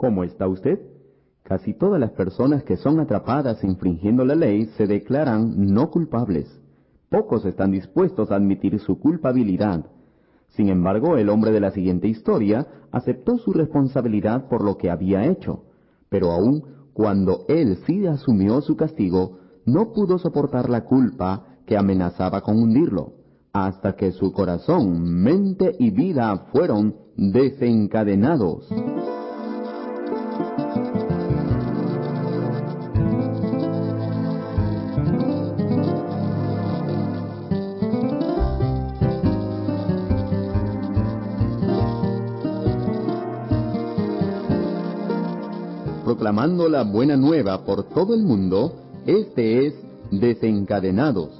¿Cómo 0.00 0.24
está 0.24 0.48
usted? 0.48 0.80
Casi 1.42 1.74
todas 1.74 2.00
las 2.00 2.12
personas 2.12 2.64
que 2.64 2.78
son 2.78 3.00
atrapadas 3.00 3.62
infringiendo 3.62 4.24
la 4.24 4.34
ley 4.34 4.64
se 4.78 4.86
declaran 4.86 5.74
no 5.74 5.90
culpables. 5.90 6.48
Pocos 7.10 7.44
están 7.44 7.70
dispuestos 7.70 8.30
a 8.30 8.36
admitir 8.36 8.80
su 8.80 8.98
culpabilidad. 8.98 9.84
Sin 10.56 10.70
embargo, 10.70 11.18
el 11.18 11.28
hombre 11.28 11.50
de 11.50 11.60
la 11.60 11.70
siguiente 11.72 12.08
historia 12.08 12.66
aceptó 12.90 13.36
su 13.36 13.52
responsabilidad 13.52 14.48
por 14.48 14.64
lo 14.64 14.78
que 14.78 14.88
había 14.88 15.26
hecho, 15.26 15.64
pero 16.08 16.30
aun 16.30 16.64
cuando 16.94 17.44
él 17.48 17.76
sí 17.84 18.06
asumió 18.06 18.62
su 18.62 18.78
castigo, 18.78 19.36
no 19.66 19.92
pudo 19.92 20.16
soportar 20.16 20.70
la 20.70 20.84
culpa 20.84 21.58
que 21.66 21.76
amenazaba 21.76 22.40
con 22.40 22.56
hundirlo, 22.56 23.12
hasta 23.52 23.96
que 23.96 24.12
su 24.12 24.32
corazón, 24.32 25.22
mente 25.22 25.76
y 25.78 25.90
vida 25.90 26.46
fueron 26.52 26.94
desencadenados. 27.18 28.66
Proclamando 46.30 46.68
la 46.68 46.84
buena 46.84 47.16
nueva 47.16 47.64
por 47.64 47.88
todo 47.88 48.14
el 48.14 48.22
mundo, 48.22 48.72
este 49.04 49.66
es 49.66 49.74
Desencadenados, 50.12 51.30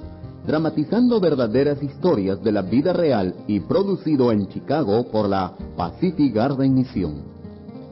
dramatizando 0.45 1.21
verdaderas 1.21 1.81
historias 1.81 2.43
de 2.43 2.51
la 2.51 2.61
vida 2.61 2.91
real 2.91 3.33
y 3.47 3.61
producido 3.61 4.33
en 4.33 4.49
Chicago 4.49 5.09
por 5.09 5.29
la 5.29 5.53
Pacific 5.77 6.35
Garden 6.35 6.75
Mission. 6.75 7.21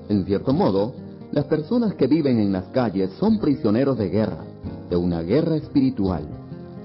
En 0.10 0.26
cierto 0.26 0.52
modo, 0.52 0.94
las 1.32 1.46
personas 1.46 1.94
que 1.94 2.08
viven 2.08 2.38
en 2.38 2.52
las 2.52 2.66
calles 2.66 3.12
son 3.18 3.40
prisioneros 3.40 3.98
de 3.98 4.10
guerra, 4.10 4.44
de 4.90 4.98
una 4.98 5.22
guerra 5.22 5.56
espiritual. 5.56 6.28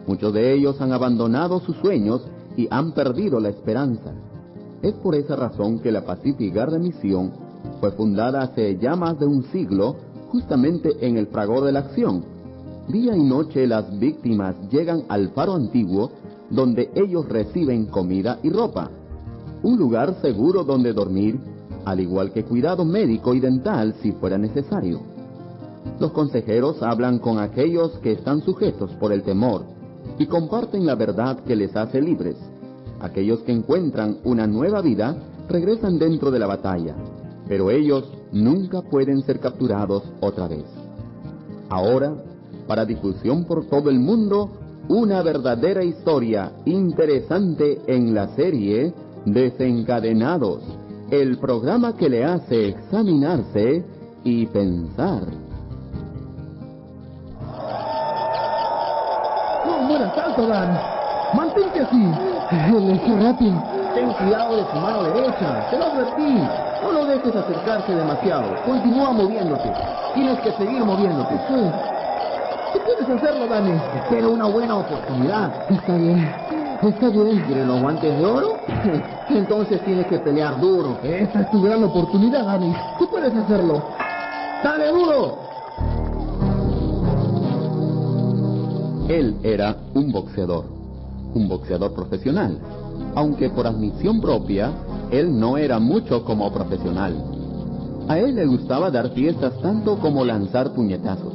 Muchos 0.07 0.33
de 0.33 0.55
ellos 0.55 0.81
han 0.81 0.93
abandonado 0.93 1.59
sus 1.59 1.77
sueños 1.79 2.23
y 2.57 2.69
han 2.71 2.93
perdido 2.93 3.41
la 3.41 3.49
esperanza. 3.49 4.13
Es 4.81 4.93
por 4.95 5.17
esa 5.17 5.35
razón 5.35 5.81
que 5.81 5.91
la 5.91 6.05
Pacific 6.05 6.55
Garden 6.55 6.83
Mission 6.83 7.33
fue 7.81 7.93
fundada 7.93 8.43
hace 8.43 8.79
ya 8.79 8.97
más 8.97 9.19
de 9.19 9.27
un 9.27 9.45
siglo 9.53 9.97
justamente 10.35 10.91
en 11.07 11.17
el 11.17 11.29
fragor 11.29 11.63
de 11.63 11.71
la 11.71 11.79
acción. 11.79 12.25
Día 12.89 13.17
y 13.17 13.23
noche 13.23 13.69
las 13.69 13.97
víctimas 14.01 14.57
llegan 14.69 15.05
al 15.09 15.29
faro 15.29 15.55
antiguo 15.55 16.11
donde 16.51 16.91
ellos 16.97 17.29
reciben 17.29 17.87
comida 17.87 18.41
y 18.43 18.51
ropa, 18.51 18.91
un 19.63 19.79
lugar 19.79 20.17
seguro 20.21 20.65
donde 20.65 20.93
dormir, 20.93 21.39
al 21.85 22.01
igual 22.01 22.33
que 22.33 22.43
cuidado 22.43 22.85
médico 22.85 23.33
y 23.33 23.39
dental 23.39 23.95
si 24.03 24.11
fuera 24.11 24.37
necesario. 24.37 25.03
Los 26.01 26.11
consejeros 26.11 26.83
hablan 26.83 27.21
con 27.21 27.39
aquellos 27.39 27.93
que 28.01 28.11
están 28.11 28.43
sujetos 28.43 28.91
por 28.95 29.13
el 29.13 29.23
temor 29.23 29.63
y 30.19 30.27
comparten 30.27 30.85
la 30.85 30.97
verdad 30.97 31.45
que 31.45 31.55
les 31.55 31.77
hace 31.77 32.01
libres. 32.01 32.37
Aquellos 33.01 33.39
que 33.45 33.53
encuentran 33.53 34.19
una 34.25 34.49
nueva 34.49 34.81
vida 34.81 35.17
regresan 35.49 35.97
dentro 35.97 36.33
de 36.33 36.41
la 36.41 36.49
batalla 36.49 36.97
pero 37.49 37.71
ellos 37.71 38.05
nunca 38.35 38.83
pueden 38.83 39.23
ser 39.23 39.41
capturados 39.41 40.03
otra 40.21 40.49
vez. 40.49 40.65
Ahora, 41.71 42.13
para 42.67 42.85
difusión 42.85 43.45
por 43.45 43.67
todo 43.67 43.89
el 43.89 43.99
mundo, 43.99 44.51
una 44.89 45.23
verdadera 45.23 45.83
historia 45.83 46.53
interesante 46.67 47.81
en 47.87 48.15
la 48.15 48.29
serie 48.35 48.93
Desencadenados, 49.25 50.63
el 51.11 51.39
programa 51.39 51.97
que 51.97 52.11
le 52.11 52.25
hace 52.25 52.69
examinarse 52.69 53.83
y 54.23 54.45
pensar. 54.47 55.23
No 59.67 59.83
mueras 59.89 60.15
tanto, 60.15 60.47
Dan. 60.47 60.79
Mantente 61.35 61.81
así. 61.81 63.15
rápido. 63.19 63.84
Ten 63.95 64.13
cuidado 64.13 64.57
de 64.57 64.65
tu 64.65 64.77
mano 64.79 65.03
derecha. 65.05 65.67
Te 65.71 65.79
lo 65.79 65.85
advertí. 65.85 66.39
No 66.83 66.93
lo 66.93 67.07
dejes 67.07 67.35
acercarse 67.35 67.95
demasiado. 67.95 68.55
Continúa 68.67 69.13
moviéndote. 69.13 69.73
Tienes 70.15 70.41
que 70.41 70.53
seguir 70.53 70.85
moviéndote. 70.85 71.35
Tú 71.49 72.81
puedes 72.85 73.09
hacerlo, 73.09 73.47
Dani. 73.47 73.81
Espero 74.03 74.33
una 74.33 74.47
buena 74.47 74.77
oportunidad. 74.79 75.53
Está 75.71 75.97
bien. 75.97 76.19
Está 76.83 77.09
bien. 77.09 77.43
¿Quieres 77.47 77.67
los 77.67 77.81
guantes 77.81 78.19
de 78.19 78.27
oro? 78.27 78.59
Entonces 79.29 79.85
tienes 79.85 80.07
que 80.07 80.19
pelear 80.19 80.61
duro. 80.61 80.99
Esta 81.03 81.43
es 81.43 81.51
tu 81.51 81.63
gran 81.63 81.85
oportunidad, 81.85 82.45
Dani. 82.45 82.75
Tú 82.99 83.09
puedes 83.09 83.35
hacerlo. 83.35 83.83
¡Dale 84.63 84.89
duro! 84.89 85.39
Él 89.09 89.37
era 89.43 89.77
un 89.93 90.11
boxeador, 90.11 90.65
un 91.35 91.47
boxeador 91.47 91.93
profesional, 91.93 92.59
aunque 93.15 93.51
por 93.51 93.67
admisión 93.67 94.21
propia 94.21 94.73
él 95.11 95.39
no 95.39 95.57
era 95.57 95.79
mucho 95.79 96.25
como 96.25 96.53
profesional. 96.53 97.15
A 98.09 98.19
él 98.19 98.35
le 98.35 98.47
gustaba 98.47 98.91
dar 98.91 99.11
fiestas 99.11 99.61
tanto 99.63 99.99
como 99.99 100.25
lanzar 100.25 100.75
puñetazos. 100.75 101.33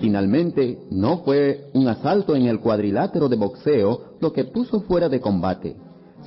Finalmente, 0.00 0.78
no 0.90 1.18
fue 1.18 1.70
un 1.74 1.88
asalto 1.88 2.34
en 2.34 2.46
el 2.46 2.60
cuadrilátero 2.60 3.28
de 3.28 3.36
boxeo 3.36 4.16
lo 4.20 4.32
que 4.32 4.44
puso 4.44 4.80
fuera 4.82 5.08
de 5.08 5.20
combate, 5.20 5.76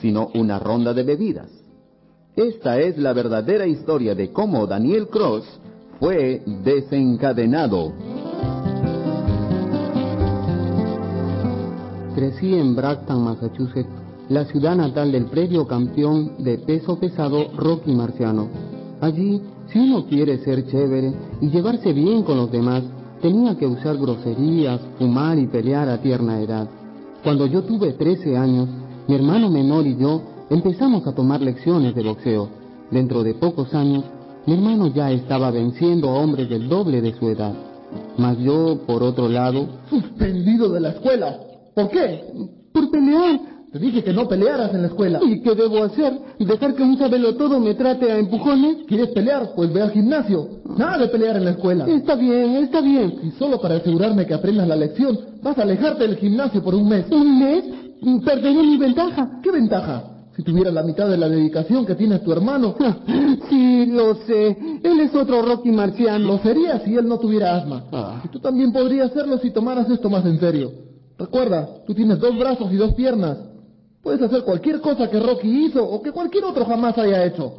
sino 0.01 0.29
una 0.33 0.59
ronda 0.59 0.93
de 0.93 1.03
bebidas. 1.03 1.49
Esta 2.35 2.79
es 2.79 2.97
la 2.97 3.13
verdadera 3.13 3.65
historia 3.65 4.13
de 4.13 4.31
cómo 4.31 4.67
Daniel 4.67 5.07
Cross 5.07 5.45
fue 5.99 6.41
desencadenado. 6.63 7.93
Crecí 12.15 12.55
en 12.55 12.75
Brackton, 12.75 13.23
Massachusetts, 13.23 13.94
la 14.29 14.45
ciudad 14.45 14.75
natal 14.75 15.11
del 15.11 15.25
previo 15.25 15.67
campeón 15.67 16.31
de 16.39 16.57
peso 16.57 16.97
pesado 16.99 17.49
Rocky 17.55 17.91
Marciano. 17.91 18.47
Allí, 19.01 19.41
si 19.67 19.79
uno 19.79 20.05
quiere 20.05 20.39
ser 20.39 20.65
chévere 20.67 21.13
y 21.41 21.49
llevarse 21.49 21.93
bien 21.93 22.23
con 22.23 22.37
los 22.37 22.51
demás, 22.51 22.83
tenía 23.21 23.55
que 23.57 23.67
usar 23.67 23.97
groserías, 23.97 24.81
fumar 24.97 25.37
y 25.37 25.47
pelear 25.47 25.89
a 25.89 26.01
tierna 26.01 26.41
edad. 26.41 26.67
Cuando 27.23 27.45
yo 27.47 27.63
tuve 27.63 27.93
13 27.93 28.37
años, 28.37 28.69
mi 29.07 29.15
hermano 29.15 29.49
menor 29.49 29.85
y 29.85 29.97
yo 29.97 30.21
empezamos 30.49 31.05
a 31.07 31.13
tomar 31.13 31.41
lecciones 31.41 31.93
de 31.95 32.03
boxeo. 32.03 32.49
Dentro 32.91 33.23
de 33.23 33.33
pocos 33.33 33.73
años, 33.73 34.03
mi 34.45 34.53
hermano 34.53 34.87
ya 34.87 35.11
estaba 35.11 35.51
venciendo 35.51 36.09
a 36.09 36.19
hombres 36.19 36.49
del 36.49 36.69
doble 36.69 37.01
de 37.01 37.13
su 37.13 37.29
edad. 37.29 37.53
Mas 38.17 38.37
yo, 38.39 38.79
por 38.85 39.03
otro 39.03 39.27
lado... 39.27 39.67
Suspendido 39.89 40.69
de 40.69 40.79
la 40.79 40.89
escuela. 40.89 41.39
¿Por 41.73 41.89
qué? 41.89 42.23
Por 42.71 42.91
pelear. 42.91 43.54
Te 43.75 43.79
dije 43.79 44.05
que 44.05 44.13
no 44.13 44.25
pelearas 44.25 44.73
en 44.73 44.83
la 44.83 44.87
escuela. 44.87 45.19
¿Y 45.21 45.41
qué 45.41 45.53
debo 45.53 45.83
hacer? 45.83 46.13
¿Dejar 46.39 46.75
que 46.75 46.81
un 46.81 46.97
todo 47.37 47.59
me 47.59 47.73
trate 47.73 48.09
a 48.09 48.19
empujones? 48.19 48.85
¿Quieres 48.87 49.09
pelear? 49.09 49.51
Pues 49.53 49.73
ve 49.73 49.81
al 49.81 49.91
gimnasio. 49.91 50.47
Nada 50.77 50.99
de 50.99 51.09
pelear 51.09 51.35
en 51.35 51.43
la 51.43 51.51
escuela. 51.51 51.85
Está 51.85 52.15
bien, 52.15 52.55
está 52.55 52.79
bien. 52.79 53.19
Y 53.23 53.31
solo 53.31 53.59
para 53.59 53.75
asegurarme 53.75 54.25
que 54.25 54.33
aprendas 54.33 54.65
la 54.65 54.77
lección, 54.77 55.19
vas 55.43 55.57
a 55.57 55.63
alejarte 55.63 56.07
del 56.07 56.15
gimnasio 56.15 56.63
por 56.63 56.73
un 56.73 56.87
mes. 56.87 57.05
¿Un 57.11 57.37
mes? 57.37 57.65
Perderé 58.23 58.63
mi 58.63 58.77
ventaja. 58.77 59.41
¿Qué 59.43 59.51
ventaja? 59.51 60.03
Si 60.37 60.43
tuvieras 60.43 60.73
la 60.73 60.83
mitad 60.83 61.09
de 61.09 61.17
la 61.17 61.27
dedicación 61.27 61.85
que 61.85 61.95
tiene 61.95 62.19
tu 62.19 62.31
hermano. 62.31 62.77
sí, 63.49 63.87
lo 63.87 64.15
sé. 64.25 64.57
Él 64.83 65.01
es 65.01 65.13
otro 65.13 65.41
Rocky 65.41 65.73
marciano. 65.73 66.25
Lo 66.25 66.37
sería 66.37 66.79
si 66.79 66.95
él 66.95 67.09
no 67.09 67.19
tuviera 67.19 67.57
asma. 67.57 67.83
Ah. 67.91 68.21
Y 68.23 68.29
tú 68.29 68.39
también 68.39 68.71
podrías 68.71 69.11
hacerlo 69.11 69.37
si 69.39 69.51
tomaras 69.51 69.89
esto 69.89 70.09
más 70.09 70.25
en 70.25 70.39
serio. 70.39 70.71
Recuerda, 71.17 71.67
tú 71.85 71.93
tienes 71.93 72.19
dos 72.19 72.39
brazos 72.39 72.71
y 72.71 72.77
dos 72.77 72.93
piernas. 72.93 73.37
Puedes 74.05 74.21
hacer 74.21 74.43
cualquier 74.43 74.81
cosa 74.81 75.09
que 75.09 75.19
Rocky 75.19 75.65
hizo 75.65 75.83
o 75.83 75.99
que 75.99 76.11
cualquier 76.11 76.43
otro 76.45 76.63
jamás 76.63 76.95
haya 76.95 77.25
hecho. 77.25 77.53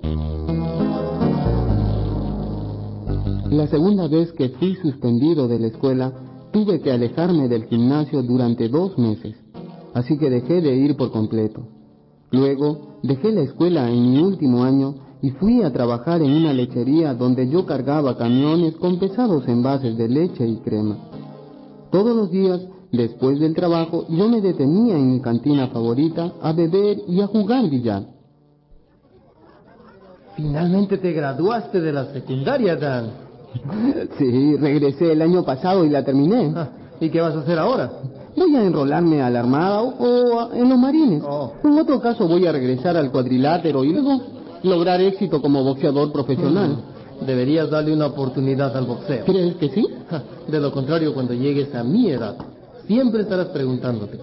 La 3.50 3.66
segunda 3.66 4.06
vez 4.06 4.30
que 4.30 4.50
fui 4.50 4.76
suspendido 4.76 5.48
de 5.48 5.58
la 5.58 5.66
escuela, 5.66 6.12
tuve 6.52 6.80
que 6.80 6.92
alejarme 6.92 7.48
del 7.48 7.64
gimnasio 7.64 8.22
durante 8.22 8.68
dos 8.68 8.96
meses, 8.96 9.34
así 9.92 10.16
que 10.18 10.30
dejé 10.30 10.60
de 10.60 10.76
ir 10.76 10.96
por 10.96 11.10
completo. 11.10 11.66
Luego, 12.30 13.00
dejé 13.02 13.32
la 13.32 13.40
escuela 13.40 13.90
en 13.90 14.12
mi 14.12 14.22
último 14.22 14.62
año 14.62 14.94
y 15.22 15.30
fui 15.30 15.64
a 15.64 15.72
trabajar 15.72 16.22
en 16.22 16.30
una 16.30 16.52
lechería 16.52 17.12
donde 17.14 17.48
yo 17.48 17.66
cargaba 17.66 18.16
camiones 18.16 18.76
con 18.76 19.00
pesados 19.00 19.48
envases 19.48 19.96
de 19.96 20.08
leche 20.08 20.46
y 20.46 20.58
crema. 20.58 20.96
Todos 21.90 22.14
los 22.14 22.30
días 22.30 22.60
Después 22.92 23.40
del 23.40 23.54
trabajo, 23.54 24.06
yo 24.08 24.28
me 24.28 24.40
detenía 24.40 24.96
en 24.96 25.12
mi 25.12 25.20
cantina 25.20 25.68
favorita 25.68 26.32
a 26.40 26.52
beber 26.52 26.98
y 27.08 27.20
a 27.20 27.26
jugar 27.26 27.68
billar. 27.68 28.04
Finalmente 30.36 30.98
te 30.98 31.12
graduaste 31.12 31.80
de 31.80 31.92
la 31.92 32.12
secundaria, 32.12 32.76
Dan. 32.76 33.10
Sí, 34.18 34.56
regresé 34.56 35.12
el 35.12 35.22
año 35.22 35.44
pasado 35.44 35.84
y 35.84 35.88
la 35.88 36.04
terminé. 36.04 36.52
Ah, 36.54 36.68
¿Y 37.00 37.08
qué 37.08 37.20
vas 37.20 37.34
a 37.34 37.40
hacer 37.40 37.58
ahora? 37.58 37.90
Voy 38.36 38.54
a 38.54 38.64
enrolarme 38.64 39.22
a 39.22 39.30
la 39.30 39.40
Armada 39.40 39.82
o, 39.82 40.52
en 40.52 40.68
los 40.68 40.78
Marines. 40.78 41.22
Oh. 41.26 41.52
En 41.64 41.78
otro 41.78 42.00
caso 42.00 42.28
voy 42.28 42.46
a 42.46 42.52
regresar 42.52 42.96
al 42.96 43.10
cuadrilátero 43.10 43.82
y 43.82 43.92
luego 43.92 44.20
lograr 44.62 45.00
éxito 45.00 45.40
como 45.40 45.64
boxeador 45.64 46.12
profesional. 46.12 46.76
Deberías 47.24 47.70
darle 47.70 47.94
una 47.94 48.06
oportunidad 48.06 48.76
al 48.76 48.84
boxeo. 48.84 49.24
¿Crees 49.24 49.56
que 49.56 49.70
sí? 49.70 49.86
De 50.48 50.60
lo 50.60 50.70
contrario, 50.70 51.14
cuando 51.14 51.32
llegues 51.32 51.74
a 51.74 51.82
mi 51.82 52.10
edad, 52.10 52.36
siempre 52.86 53.22
estarás 53.22 53.48
preguntándote, 53.48 54.18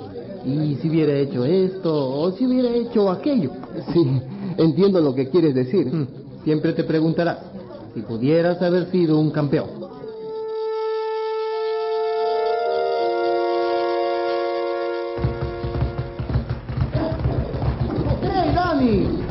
¿y 0.45 0.75
si 0.81 0.89
hubiera 0.89 1.13
hecho 1.17 1.45
esto 1.45 1.93
o 2.21 2.31
si 2.31 2.45
hubiera 2.45 2.69
hecho 2.75 3.09
aquello? 3.09 3.51
Sí, 3.93 4.05
entiendo 4.57 5.01
lo 5.01 5.15
que 5.15 5.29
quieres 5.29 5.55
decir. 5.55 5.87
Mm, 5.87 6.07
Siempre 6.43 6.73
te 6.73 6.83
preguntarás, 6.83 7.37
si 7.93 8.01
pudieras 8.01 8.61
haber 8.61 8.91
sido 8.91 9.17
un 9.19 9.31
campeón. 9.31 9.67
¡Hey, 18.21 18.51
Dani! 18.55 19.22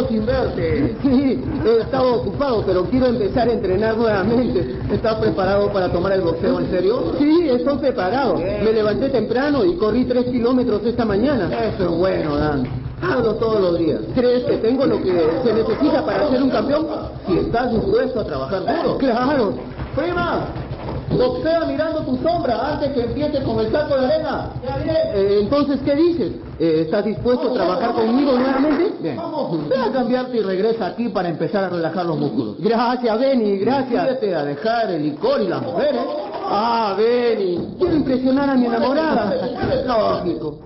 ¿Cuánto 0.00 0.06
tiempo 0.06 0.08
sin 0.08 0.26
verte? 0.26 0.96
Sí, 1.02 1.42
he 1.64 1.80
estado 1.80 2.14
ocupado, 2.20 2.62
pero 2.66 2.84
quiero 2.84 3.06
empezar 3.06 3.48
a 3.48 3.52
entrenar 3.52 3.96
nuevamente. 3.96 4.78
¿Estás 4.92 5.16
preparado 5.16 5.72
para 5.72 5.90
tomar 5.90 6.12
el 6.12 6.20
boxeo 6.22 6.60
en 6.60 6.70
serio? 6.70 7.14
Sí, 7.18 7.48
estoy 7.48 7.78
preparado. 7.78 8.36
Bien. 8.36 8.64
Me 8.64 8.72
levanté 8.72 9.08
temprano 9.08 9.64
y 9.64 9.76
corrí 9.76 10.04
tres 10.04 10.24
kilómetros 10.26 10.84
esta 10.84 11.04
mañana. 11.04 11.48
Eso 11.66 11.84
es 11.84 11.90
bueno, 11.90 12.36
Dan. 12.36 12.66
Hazlo 13.02 13.34
todos 13.36 13.60
los 13.60 13.78
días. 13.78 14.00
¿Crees 14.14 14.44
que 14.44 14.56
tengo 14.58 14.84
lo 14.86 15.02
que 15.02 15.12
se 15.42 15.52
necesita 15.52 16.04
para 16.04 16.28
ser 16.28 16.42
un 16.42 16.50
campeón? 16.50 16.86
Si 17.26 17.38
estás 17.38 17.72
dispuesto 17.72 18.20
a 18.20 18.24
trabajar 18.24 18.60
duro. 18.60 18.98
Claro. 18.98 19.54
Prima, 19.96 20.46
boxea 21.16 21.64
mirando 21.66 22.00
tu 22.02 22.16
sombra 22.18 22.72
antes 22.72 22.92
que 22.92 23.04
empieces 23.04 23.40
con 23.40 23.58
el 23.60 23.70
saco 23.72 23.96
de 23.96 24.06
arena. 24.06 24.50
Eh, 25.14 25.40
entonces, 25.42 25.80
¿qué 25.84 25.94
dices? 25.94 26.32
Eh, 26.58 26.82
¿Estás 26.82 27.04
dispuesto 27.04 27.50
a 27.50 27.54
trabajar 27.54 27.92
conmigo 27.92 28.32
nuevamente? 28.32 28.92
Bien. 29.00 29.18
Ve 29.68 29.76
a 29.76 29.92
cambiarte 29.92 30.36
y 30.38 30.40
regresa 30.40 30.86
aquí 30.86 31.08
para 31.08 31.28
empezar 31.28 31.64
a 31.64 31.68
relajar 31.70 32.06
los 32.06 32.18
músculos. 32.18 32.56
Gracias, 32.58 33.18
Benny, 33.18 33.58
gracias. 33.58 34.04
Decídete 34.04 34.34
a 34.34 34.44
dejar 34.44 34.90
el 34.90 35.02
licor 35.02 35.42
y 35.42 35.48
las 35.48 35.62
mujeres. 35.62 36.00
Ah, 36.52 36.94
Benny, 36.96 37.74
quiero 37.78 37.96
impresionar 37.96 38.50
a 38.50 38.54
mi 38.54 38.66
enamorada. 38.66 39.34
Lógico. 39.86 40.58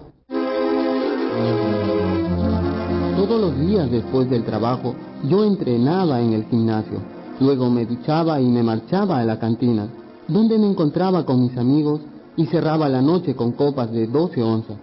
Todos 3.16 3.40
los 3.40 3.58
días 3.58 3.90
después 3.90 4.28
del 4.28 4.44
trabajo, 4.44 4.94
yo 5.24 5.44
entrenaba 5.44 6.20
en 6.20 6.34
el 6.34 6.44
gimnasio. 6.44 6.98
Luego 7.40 7.70
me 7.70 7.86
duchaba 7.86 8.40
y 8.40 8.46
me 8.46 8.62
marchaba 8.62 9.18
a 9.18 9.24
la 9.24 9.38
cantina, 9.38 9.88
donde 10.28 10.58
me 10.58 10.68
encontraba 10.68 11.24
con 11.24 11.42
mis 11.42 11.56
amigos 11.56 12.00
y 12.36 12.46
cerraba 12.46 12.88
la 12.88 13.02
noche 13.02 13.34
con 13.34 13.52
copas 13.52 13.92
de 13.92 14.06
12 14.06 14.42
onzas. 14.42 14.76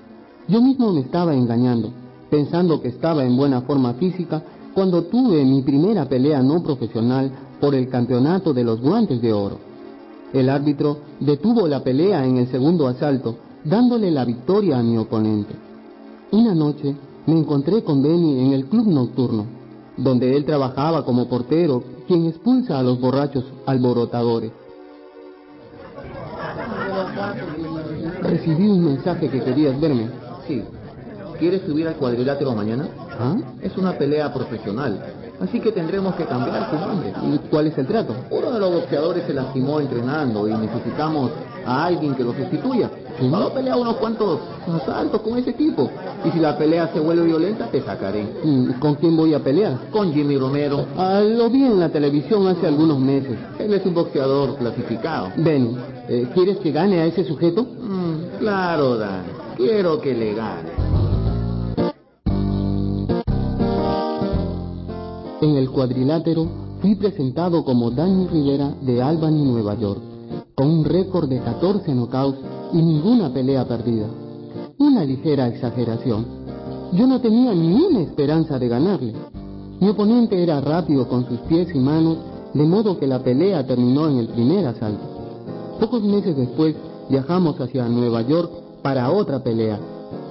Yo 0.48 0.62
mismo 0.62 0.92
me 0.92 1.02
estaba 1.02 1.34
engañando, 1.34 1.92
pensando 2.30 2.82
que 2.82 2.90
estaba 2.90 3.24
en 3.24 3.36
buena 3.36 3.62
forma 3.62 3.94
física 3.94 4.42
cuando 4.74 5.04
tuve 5.04 5.44
mi 5.44 5.62
primera 5.62 6.08
pelea 6.08 6.42
no 6.42 6.64
profesional 6.64 7.32
por 7.60 7.76
el 7.76 7.90
campeonato 7.90 8.54
de 8.54 8.64
los 8.64 8.82
guantes 8.82 9.22
de 9.22 9.34
oro. 9.34 9.58
El 10.34 10.50
árbitro 10.50 11.00
detuvo 11.20 11.68
la 11.68 11.84
pelea 11.84 12.26
en 12.26 12.38
el 12.38 12.48
segundo 12.48 12.88
asalto, 12.88 13.36
dándole 13.66 14.10
la 14.12 14.24
victoria 14.24 14.80
a 14.80 14.84
mi 14.84 14.98
oponente. 14.98 15.54
Una 16.32 16.56
noche 16.56 16.96
me 17.26 17.38
encontré 17.38 17.84
con 17.84 18.02
Benny 18.02 18.40
en 18.40 18.54
el 18.54 18.66
club 18.66 18.88
nocturno, 18.88 19.46
donde 19.98 20.36
él 20.36 20.46
trabajaba 20.46 21.04
como 21.04 21.28
portero, 21.28 21.84
quien 22.08 22.26
expulsa 22.26 22.80
a 22.80 22.84
los 22.84 23.00
borrachos 23.00 23.44
alborotadores. 23.66 24.52
Recibí 28.22 28.68
un 28.68 28.86
mensaje 28.86 29.30
que 29.30 29.42
querías 29.42 29.80
verme. 29.80 30.10
Sí. 30.48 30.64
¿Quieres 31.40 31.62
subir 31.64 31.88
al 31.88 31.96
cuadrilátero 31.96 32.54
mañana? 32.54 32.88
¿Ah? 33.20 33.36
Es 33.62 33.76
una 33.76 33.94
pelea 33.98 34.32
profesional, 34.32 35.04
así 35.40 35.60
que 35.60 35.72
tendremos 35.72 36.14
que 36.16 36.26
cambiar 36.26 36.70
su 36.70 36.76
nombre. 36.78 37.14
¿Y 37.24 37.38
cuál 37.50 37.68
es 37.68 37.78
el 37.80 37.88
trato? 37.88 38.16
Uno 38.30 38.52
de 38.52 38.60
los 38.60 38.72
boxeadores 38.72 39.24
se 39.26 39.34
lastimó 39.34 39.80
entrenando 39.80 40.48
y 40.48 40.54
necesitamos 40.54 41.32
a 41.66 41.86
alguien 41.86 42.14
que 42.14 42.24
lo 42.24 42.34
sustituya. 42.34 42.92
¿Sí? 43.20 43.30
Solo 43.30 43.52
pelea 43.54 43.76
unos 43.76 43.98
cuantos 43.98 44.40
asaltos 44.68 45.22
con 45.22 45.38
ese 45.38 45.50
equipo. 45.50 45.90
Y 46.24 46.30
si 46.30 46.40
la 46.40 46.58
pelea 46.58 46.90
se 46.94 47.00
vuelve 47.00 47.26
violenta, 47.26 47.66
te 47.72 47.82
sacaré. 47.82 48.24
Mm, 48.44 48.74
¿Con 48.80 48.96
quién 48.96 49.18
voy 49.18 49.34
a 49.34 49.40
pelear? 49.40 49.90
Con 49.92 50.14
Jimmy 50.14 50.38
Romero. 50.38 50.86
Ah, 50.96 51.22
lo 51.22 51.50
vi 51.50 51.66
en 51.66 51.80
la 51.80 51.90
televisión 51.90 52.48
hace 52.48 52.68
algunos 52.68 53.00
meses. 53.00 53.38
Él 53.60 53.74
es 53.74 53.86
un 53.86 53.96
boxeador 53.96 54.58
clasificado. 54.58 55.32
Benny, 55.38 55.76
eh, 56.08 56.28
¿quieres 56.34 56.58
que 56.60 56.72
gane 56.72 57.02
a 57.02 57.06
ese 57.06 57.24
sujeto? 57.24 57.66
Claro, 58.42 58.98
Dan. 58.98 59.22
Quiero 59.56 60.02
que 60.02 60.16
le 60.16 60.34
gane. 60.34 60.72
En 65.42 65.56
el 65.58 65.70
cuadrilátero 65.70 66.48
fui 66.82 66.96
presentado 66.96 67.64
como 67.64 67.92
Danny 67.92 68.26
Rivera 68.26 68.74
de 68.82 69.00
Albany, 69.00 69.44
Nueva 69.44 69.76
York, 69.76 70.02
con 70.56 70.72
un 70.72 70.86
récord 70.86 71.30
de 71.30 71.40
14 71.40 71.94
knockouts 71.94 72.40
y 72.74 72.82
ninguna 72.82 73.32
pelea 73.32 73.68
perdida. 73.68 74.08
Una 74.80 75.06
ligera 75.06 75.48
exageración. 75.48 76.26
Yo 76.94 77.06
no 77.06 77.22
tenía 77.22 77.54
ni 77.54 77.74
una 77.74 78.00
esperanza 78.00 78.58
de 78.58 78.68
ganarle. 78.68 79.14
Mi 79.80 79.88
oponente 79.88 80.42
era 80.42 80.60
rápido 80.62 81.08
con 81.08 81.28
sus 81.28 81.42
pies 81.42 81.68
y 81.76 81.78
manos, 81.78 82.18
de 82.56 82.64
modo 82.64 82.98
que 82.98 83.06
la 83.06 83.20
pelea 83.20 83.68
terminó 83.68 84.10
en 84.10 84.18
el 84.18 84.30
primer 84.30 84.66
asalto. 84.66 85.04
Pocos 85.80 86.02
meses 86.02 86.36
después 86.36 86.76
viajamos 87.12 87.60
hacia 87.60 87.90
Nueva 87.90 88.22
York 88.22 88.50
para 88.81 89.12
otra 89.12 89.40
pelea, 89.44 89.78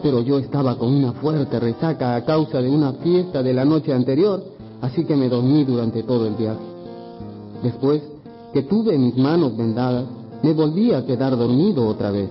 pero 0.02 0.22
yo 0.22 0.38
estaba 0.38 0.76
con 0.76 0.92
una 0.92 1.12
fuerte 1.12 1.60
resaca 1.60 2.16
a 2.16 2.24
causa 2.24 2.62
de 2.62 2.70
una 2.70 2.94
fiesta 2.94 3.42
de 3.42 3.52
la 3.52 3.66
noche 3.66 3.92
anterior, 3.92 4.42
así 4.80 5.04
que 5.04 5.14
me 5.14 5.28
dormí 5.28 5.64
durante 5.64 6.02
todo 6.02 6.26
el 6.26 6.34
viaje. 6.34 6.58
Después 7.62 8.02
que 8.54 8.62
tuve 8.62 8.96
mis 8.96 9.14
manos 9.16 9.54
vendadas, 9.56 10.06
me 10.42 10.54
volví 10.54 10.94
a 10.94 11.04
quedar 11.04 11.36
dormido 11.36 11.86
otra 11.86 12.10
vez. 12.10 12.30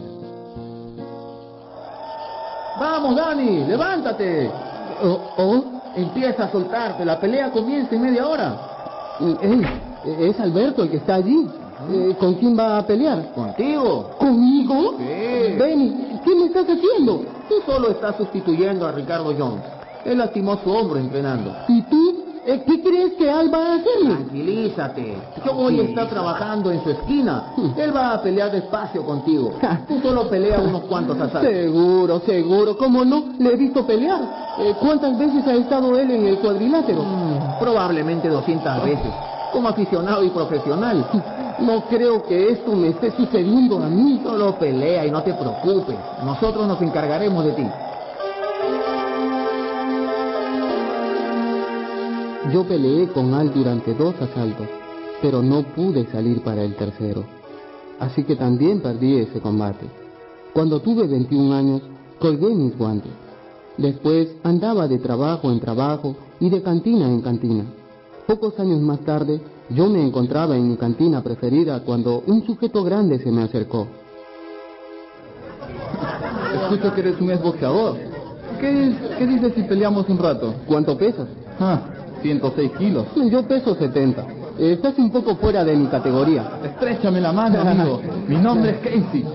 ¡Vamos, 2.80 3.16
Dani! 3.16 3.66
¡Levántate! 3.66 4.50
Oh, 5.04 5.20
oh, 5.38 5.64
Empieza 5.96 6.46
a 6.46 6.52
soltarte. 6.52 7.06
La 7.06 7.20
pelea 7.20 7.52
comienza 7.52 7.94
en 7.96 8.02
media 8.02 8.28
hora. 8.28 8.58
ey, 9.42 9.62
es 10.06 10.40
Alberto 10.40 10.84
el 10.84 10.90
que 10.90 10.98
está 10.98 11.16
allí. 11.16 11.48
Eh, 11.92 12.16
¿Con 12.20 12.34
quién 12.36 12.58
va 12.58 12.78
a 12.80 12.86
pelear? 12.86 13.32
¿Contigo? 13.34 14.12
¿Conmigo? 14.20 14.96
Sí. 14.98 15.56
Benny, 15.58 16.20
¿qué 16.26 16.36
me 16.36 16.46
estás 16.46 16.66
haciendo? 16.68 17.24
Tú 17.48 17.56
solo 17.66 17.90
estás 17.92 18.18
sustituyendo 18.18 18.86
a 18.86 18.92
Ricardo 18.92 19.34
Jones. 19.38 19.64
Él 20.06 20.18
lastimó 20.18 20.58
su 20.64 20.70
hombro 20.72 21.00
entrenando. 21.00 21.54
¿Y 21.68 21.82
tú? 21.84 22.26
Eh, 22.46 22.64
¿Qué 22.66 22.82
crees 22.82 23.14
que 23.14 23.30
Al 23.30 23.54
va 23.54 23.58
a 23.60 23.76
hacerme? 23.76 24.16
Tranquilízate. 24.16 25.18
A 25.46 25.72
estar 25.84 26.10
trabajando 26.10 26.72
en 26.72 26.84
su 26.84 26.90
esquina. 26.90 27.54
Él 27.78 27.96
va 27.96 28.14
a 28.14 28.22
pelear 28.22 28.52
despacio 28.52 29.04
contigo. 29.06 29.54
Tú 29.88 30.00
solo 30.02 30.30
pelea 30.30 30.60
unos 30.60 30.82
cuantos 30.84 31.18
asaltos. 31.22 31.52
Seguro, 31.52 32.20
seguro. 32.26 32.78
¿Cómo 32.78 33.06
no? 33.06 33.24
Le 33.40 33.54
he 33.54 33.56
visto 33.56 33.86
pelear. 33.86 34.22
Eh, 34.60 34.74
¿Cuántas 34.80 35.18
veces 35.18 35.46
ha 35.48 35.54
estado 35.54 35.98
él 35.98 36.12
en 36.12 36.28
el 36.28 36.40
cuadrilátero? 36.40 37.04
Mm, 37.04 37.60
probablemente 37.60 38.28
200 38.30 38.84
veces. 38.84 39.12
Como 39.54 39.68
aficionado 39.70 40.24
y 40.24 40.30
profesional. 40.30 41.06
No 41.62 41.84
creo 41.90 42.24
que 42.24 42.52
esto 42.52 42.74
me 42.74 42.90
esté 42.90 43.12
sucediendo 43.12 43.84
a 43.84 43.90
mí. 43.90 44.22
Solo 44.24 44.58
pelea 44.58 45.06
y 45.06 45.12
no 45.12 45.22
te 45.24 45.34
preocupes. 45.34 45.98
Nosotros 46.24 46.68
nos 46.68 46.82
encargaremos 46.82 47.46
de 47.46 47.52
ti. 47.52 47.66
Yo 52.54 52.64
peleé 52.64 53.08
con 53.10 53.34
Al 53.34 53.54
durante 53.54 53.94
dos 53.94 54.16
asaltos, 54.22 54.68
pero 55.22 55.42
no 55.42 55.64
pude 55.64 56.06
salir 56.12 56.42
para 56.42 56.64
el 56.64 56.76
tercero. 56.76 57.24
Así 58.00 58.24
que 58.24 58.36
también 58.36 58.82
perdí 58.82 59.18
ese 59.18 59.40
combate. 59.42 59.86
Cuando 60.54 60.80
tuve 60.80 61.06
21 61.06 61.54
años, 61.54 61.82
colgué 62.20 62.56
mis 62.56 62.76
guantes. 62.78 63.12
Después 63.78 64.30
andaba 64.44 64.88
de 64.88 64.98
trabajo 64.98 65.52
en 65.52 65.60
trabajo 65.60 66.16
y 66.40 66.50
de 66.50 66.62
cantina 66.64 67.08
en 67.08 67.22
cantina. 67.22 67.66
Pocos 68.26 68.60
años 68.60 68.82
más 68.82 69.00
tarde, 69.02 69.42
yo 69.70 69.88
me 69.88 70.02
encontraba 70.02 70.56
en 70.56 70.70
mi 70.70 70.78
cantina 70.78 71.22
preferida 71.22 71.82
cuando 71.82 72.24
un 72.26 72.46
sujeto 72.46 72.84
grande 72.84 73.20
se 73.20 73.32
me 73.32 73.44
acercó. 73.44 73.88
Escucho 76.54 76.94
que 76.94 77.02
eres 77.02 77.22
un 77.22 77.32
exboxeador. 77.32 77.96
¿Qué, 78.60 78.94
¿Qué 79.18 79.28
dices 79.28 79.54
si 79.56 79.64
peleamos 79.64 80.10
un 80.10 80.18
rato? 80.18 80.54
¿Cuánto 80.68 80.98
pesas? 80.98 81.28
Ah, 81.60 81.82
106 82.22 82.72
kilos. 82.78 83.06
Yo 83.30 83.44
peso 83.48 83.76
70. 83.76 84.26
Estás 84.58 84.98
un 84.98 85.10
poco 85.12 85.36
fuera 85.38 85.64
de 85.64 85.76
mi 85.76 85.88
categoría. 85.88 86.52
Estrechame 86.64 87.22
la 87.22 87.32
mano, 87.32 87.62
amigo. 87.62 88.02
Mi 88.28 88.36
nombre 88.38 88.72
es 88.72 88.78
Casey. 88.80 89.26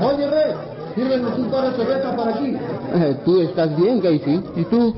Oye, 0.00 0.26
Red, 0.30 0.54
sírveme 0.94 1.26
un 1.34 1.50
par 1.50 1.70
de 1.70 1.76
cervezas 1.76 2.14
para 2.14 2.30
aquí. 2.36 2.54
Eh, 2.94 3.16
¿Tú 3.24 3.40
estás 3.40 3.76
bien, 3.76 4.00
Casey? 4.00 4.40
¿Y 4.56 4.64
tú? 4.64 4.94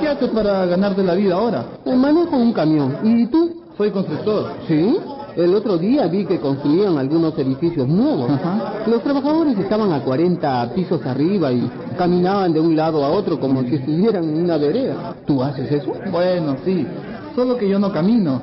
¿Qué 0.00 0.08
haces 0.08 0.28
para 0.30 0.66
ganarte 0.66 1.02
la 1.02 1.14
vida 1.14 1.36
ahora? 1.36 1.64
Eh, 1.86 1.94
Manejo 1.96 2.36
un 2.36 2.52
camión. 2.52 2.98
¿Y 3.02 3.26
tú? 3.28 3.55
Soy 3.76 3.90
constructor. 3.90 4.52
¿Sí? 4.66 4.96
El 5.36 5.54
otro 5.54 5.76
día 5.76 6.06
vi 6.06 6.24
que 6.24 6.40
construían 6.40 6.96
algunos 6.96 7.38
edificios 7.38 7.86
nuevos. 7.86 8.30
Ajá. 8.30 8.84
Los 8.86 9.02
trabajadores 9.02 9.58
estaban 9.58 9.92
a 9.92 10.02
40 10.02 10.72
pisos 10.74 11.04
arriba 11.04 11.52
y 11.52 11.70
caminaban 11.98 12.54
de 12.54 12.60
un 12.60 12.74
lado 12.74 13.04
a 13.04 13.10
otro 13.10 13.38
como 13.38 13.62
si 13.64 13.74
estuvieran 13.74 14.24
en 14.24 14.44
una 14.44 14.56
vereda. 14.56 15.14
¿Tú 15.26 15.42
haces 15.42 15.70
eso? 15.70 15.92
Bueno, 16.10 16.56
sí. 16.64 16.86
Solo 17.34 17.58
que 17.58 17.68
yo 17.68 17.78
no 17.78 17.92
camino. 17.92 18.40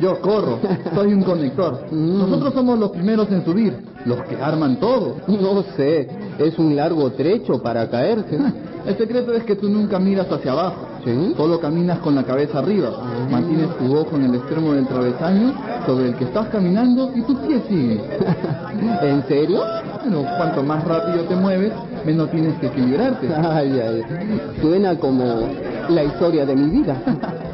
Yo 0.00 0.18
corro. 0.22 0.58
Soy 0.94 1.12
un 1.12 1.22
conector. 1.22 1.86
Mm. 1.92 2.18
Nosotros 2.20 2.54
somos 2.54 2.78
los 2.78 2.90
primeros 2.90 3.30
en 3.30 3.44
subir. 3.44 3.76
Los 4.06 4.22
que 4.22 4.36
arman 4.36 4.76
todo. 4.76 5.16
No 5.28 5.62
sé, 5.76 6.08
es 6.38 6.58
un 6.58 6.74
largo 6.74 7.10
trecho 7.12 7.62
para 7.62 7.88
caerse. 7.90 8.38
El 8.86 8.96
secreto 8.96 9.34
es 9.34 9.44
que 9.44 9.56
tú 9.56 9.68
nunca 9.68 9.98
miras 9.98 10.32
hacia 10.32 10.52
abajo. 10.52 10.91
¿Sí? 11.04 11.34
Solo 11.36 11.58
caminas 11.58 11.98
con 11.98 12.14
la 12.14 12.22
cabeza 12.22 12.60
arriba. 12.60 12.90
Mantienes 13.30 13.76
tu 13.76 13.96
ojo 13.96 14.16
en 14.16 14.24
el 14.24 14.36
extremo 14.36 14.72
del 14.72 14.86
travesaño 14.86 15.52
sobre 15.84 16.08
el 16.08 16.14
que 16.14 16.24
estás 16.24 16.48
caminando 16.48 17.10
y 17.14 17.22
tus 17.22 17.36
pies 17.40 17.62
siguen. 17.68 18.02
¿En 19.02 19.26
serio? 19.26 19.62
Bueno, 20.00 20.22
cuanto 20.36 20.62
más 20.62 20.84
rápido 20.84 21.24
te 21.24 21.34
mueves, 21.34 21.72
menos 22.06 22.30
tienes 22.30 22.54
que 22.58 22.66
equilibrarte. 22.68 23.28
Ay, 23.34 23.80
ay, 23.80 24.02
suena 24.60 24.96
como 24.96 25.48
la 25.88 26.04
historia 26.04 26.46
de 26.46 26.54
mi 26.54 26.70
vida. 26.70 27.02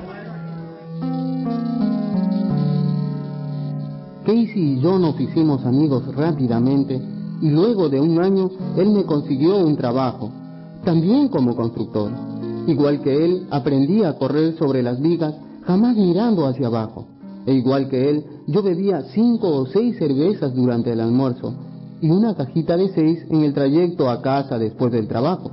Casey 4.29 4.75
y 4.75 4.81
yo 4.81 4.99
nos 4.99 5.19
hicimos 5.19 5.65
amigos 5.65 6.15
rápidamente 6.15 7.01
y 7.41 7.49
luego 7.49 7.89
de 7.89 7.99
un 7.99 8.21
año 8.21 8.51
él 8.77 8.91
me 8.91 9.05
consiguió 9.05 9.57
un 9.57 9.75
trabajo, 9.75 10.31
también 10.85 11.29
como 11.29 11.57
constructor. 11.57 12.28
Igual 12.69 13.01
que 13.01 13.25
él, 13.25 13.47
aprendí 13.51 14.05
a 14.05 14.19
correr 14.19 14.55
sobre 14.59 14.83
las 14.83 15.01
vigas, 15.01 15.35
jamás 15.65 15.97
mirando 15.97 16.47
hacia 16.47 16.67
abajo. 16.67 17.07
E 17.47 17.55
igual 17.55 17.89
que 17.89 18.11
él, 18.11 18.25
yo 18.47 18.63
bebía 18.63 19.05
cinco 19.15 19.49
o 19.57 19.65
seis 19.65 19.97
cervezas 19.97 20.55
durante 20.55 20.93
el 20.93 21.01
almuerzo 21.01 21.55
y 22.03 22.11
una 22.11 22.35
cajita 22.35 22.77
de 22.77 22.91
seis 22.91 23.25
en 23.31 23.43
el 23.43 23.55
trayecto 23.55 24.11
a 24.11 24.21
casa 24.21 24.59
después 24.59 24.93
del 24.93 25.09
trabajo. 25.09 25.51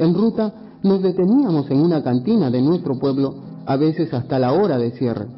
En 0.00 0.12
ruta 0.12 0.52
nos 0.82 1.00
deteníamos 1.00 1.70
en 1.70 1.80
una 1.82 2.02
cantina 2.02 2.50
de 2.50 2.60
nuestro 2.60 2.98
pueblo, 2.98 3.32
a 3.64 3.76
veces 3.76 4.12
hasta 4.12 4.40
la 4.40 4.52
hora 4.52 4.76
de 4.76 4.90
cierre. 4.90 5.28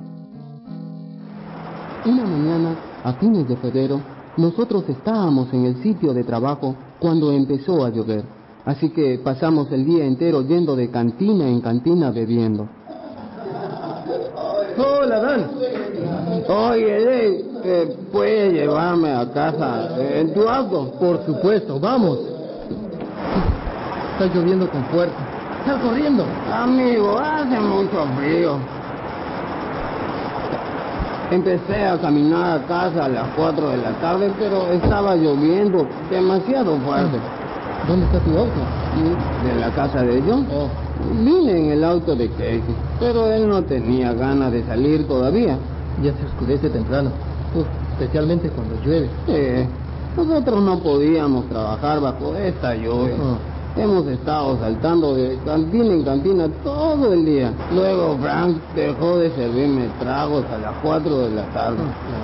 Una 2.07 2.25
mañana, 2.25 2.75
a 3.04 3.12
fines 3.12 3.47
de 3.47 3.57
febrero, 3.57 4.00
nosotros 4.38 4.85
estábamos 4.88 5.52
en 5.52 5.66
el 5.66 5.83
sitio 5.83 6.14
de 6.14 6.25
trabajo 6.25 6.75
cuando 6.99 7.33
empezó 7.33 7.85
a 7.85 7.90
llover, 7.90 8.25
así 8.64 8.90
que 8.90 9.21
pasamos 9.23 9.71
el 9.73 9.85
día 9.85 10.04
entero 10.04 10.42
yendo 10.42 10.76
de 10.76 10.90
cantina 10.90 11.49
en 11.49 11.61
cantina 11.61 12.11
bebiendo. 12.11 12.69
Hola, 14.76 15.21
Dan. 15.21 15.50
Oye, 16.49 17.45
eh, 17.64 17.97
¿puedes 18.11 18.52
llevarme 18.54 19.12
a 19.12 19.31
casa 19.33 19.90
en 19.99 20.33
tu 20.33 20.49
auto? 20.49 20.92
Por 20.99 21.25
supuesto, 21.25 21.78
vamos. 21.78 22.19
Está 24.12 24.35
lloviendo 24.35 24.69
con 24.69 24.85
fuerza. 24.87 25.14
Sal 25.66 25.81
corriendo. 25.81 26.25
Amigo, 26.52 27.19
hace 27.19 27.61
mucho 27.61 28.07
frío. 28.19 28.57
Empecé 31.31 31.85
a 31.87 31.99
caminar 31.99 32.61
a 32.61 32.66
casa 32.66 33.04
a 33.04 33.09
las 33.09 33.28
4 33.37 33.69
de 33.71 33.76
la 33.78 33.92
tarde, 34.00 34.33
pero 34.38 34.71
estaba 34.73 35.14
lloviendo 35.16 35.87
demasiado 36.11 36.76
fuerte. 36.78 37.19
¿Dónde 37.88 38.06
está 38.06 38.18
tu 38.20 38.30
auto? 38.38 38.60
De 39.44 39.60
la 39.60 39.70
casa 39.74 40.02
de 40.02 40.22
John. 40.26 40.46
Oh, 40.52 40.68
Vine 41.24 41.58
en 41.66 41.72
el 41.72 41.84
auto 41.84 42.14
de 42.14 42.28
Casey, 42.30 42.62
pero 43.00 43.26
él 43.32 43.48
no 43.48 43.62
tenía 43.64 44.12
ganas 44.12 44.52
de 44.52 44.62
salir 44.64 45.06
todavía. 45.08 45.58
ya 46.02 46.12
se 46.12 46.24
oscurece 46.26 46.68
temprano. 46.70 47.10
Uf, 47.54 47.66
especialmente 47.98 48.48
cuando 48.50 48.74
llueve. 48.84 49.10
Eh, 49.26 49.66
nosotros 50.16 50.62
no 50.62 50.78
podíamos 50.78 51.48
trabajar 51.48 52.00
bajo 52.00 52.34
esta 52.36 52.74
lluvia. 52.76 53.14
Oh. 53.20 53.80
Hemos 53.80 54.06
estado 54.06 54.58
saltando 54.60 55.14
de 55.14 55.38
cantina 55.46 55.92
en 55.94 56.02
cantina 56.04 56.46
todo 56.62 57.12
el 57.14 57.24
día. 57.24 57.52
Luego 57.74 58.18
Frank 58.20 58.58
dejó 58.76 59.16
de 59.16 59.30
servirme 59.30 59.88
tragos 59.98 60.44
a 60.54 60.58
las 60.58 60.74
4 60.82 61.18
de 61.18 61.30
la 61.30 61.42
tarde. 61.54 61.78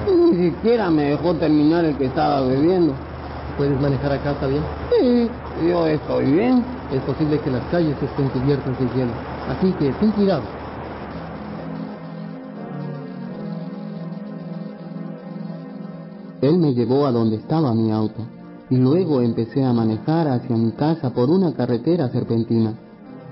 Y 0.07 0.11
ni 0.37 0.51
siquiera 0.51 0.91
me 0.91 1.05
dejó 1.05 1.35
terminar 1.35 1.85
el 1.87 1.97
que 1.97 2.05
estaba 2.05 2.43
bebiendo. 2.43 2.93
¿Puedes 3.57 3.81
manejar 3.81 4.13
a 4.13 4.19
casa 4.19 4.47
bien? 4.47 4.63
Sí, 5.01 5.29
yo 5.67 5.87
estoy 5.87 6.33
bien. 6.33 6.65
Es 6.93 7.03
posible 7.03 7.41
que 7.41 7.51
las 7.51 7.65
calles 7.67 7.97
estén 8.03 8.29
cubiertas 8.29 8.79
de 8.79 8.87
hielo. 8.95 9.13
Así 9.49 9.73
que 9.73 9.93
ten 9.93 10.11
cuidado. 10.13 10.43
Él 16.41 16.59
me 16.59 16.73
llevó 16.73 17.07
a 17.07 17.13
donde 17.13 17.37
estaba 17.37 17.75
mi 17.75 17.91
auto 17.91 18.23
y 18.71 18.77
luego 18.77 19.21
empecé 19.21 19.65
a 19.65 19.73
manejar 19.73 20.29
hacia 20.29 20.57
mi 20.57 20.71
casa 20.73 21.11
por 21.11 21.31
una 21.31 21.53
carretera 21.53 22.09
serpentina. 22.11 22.75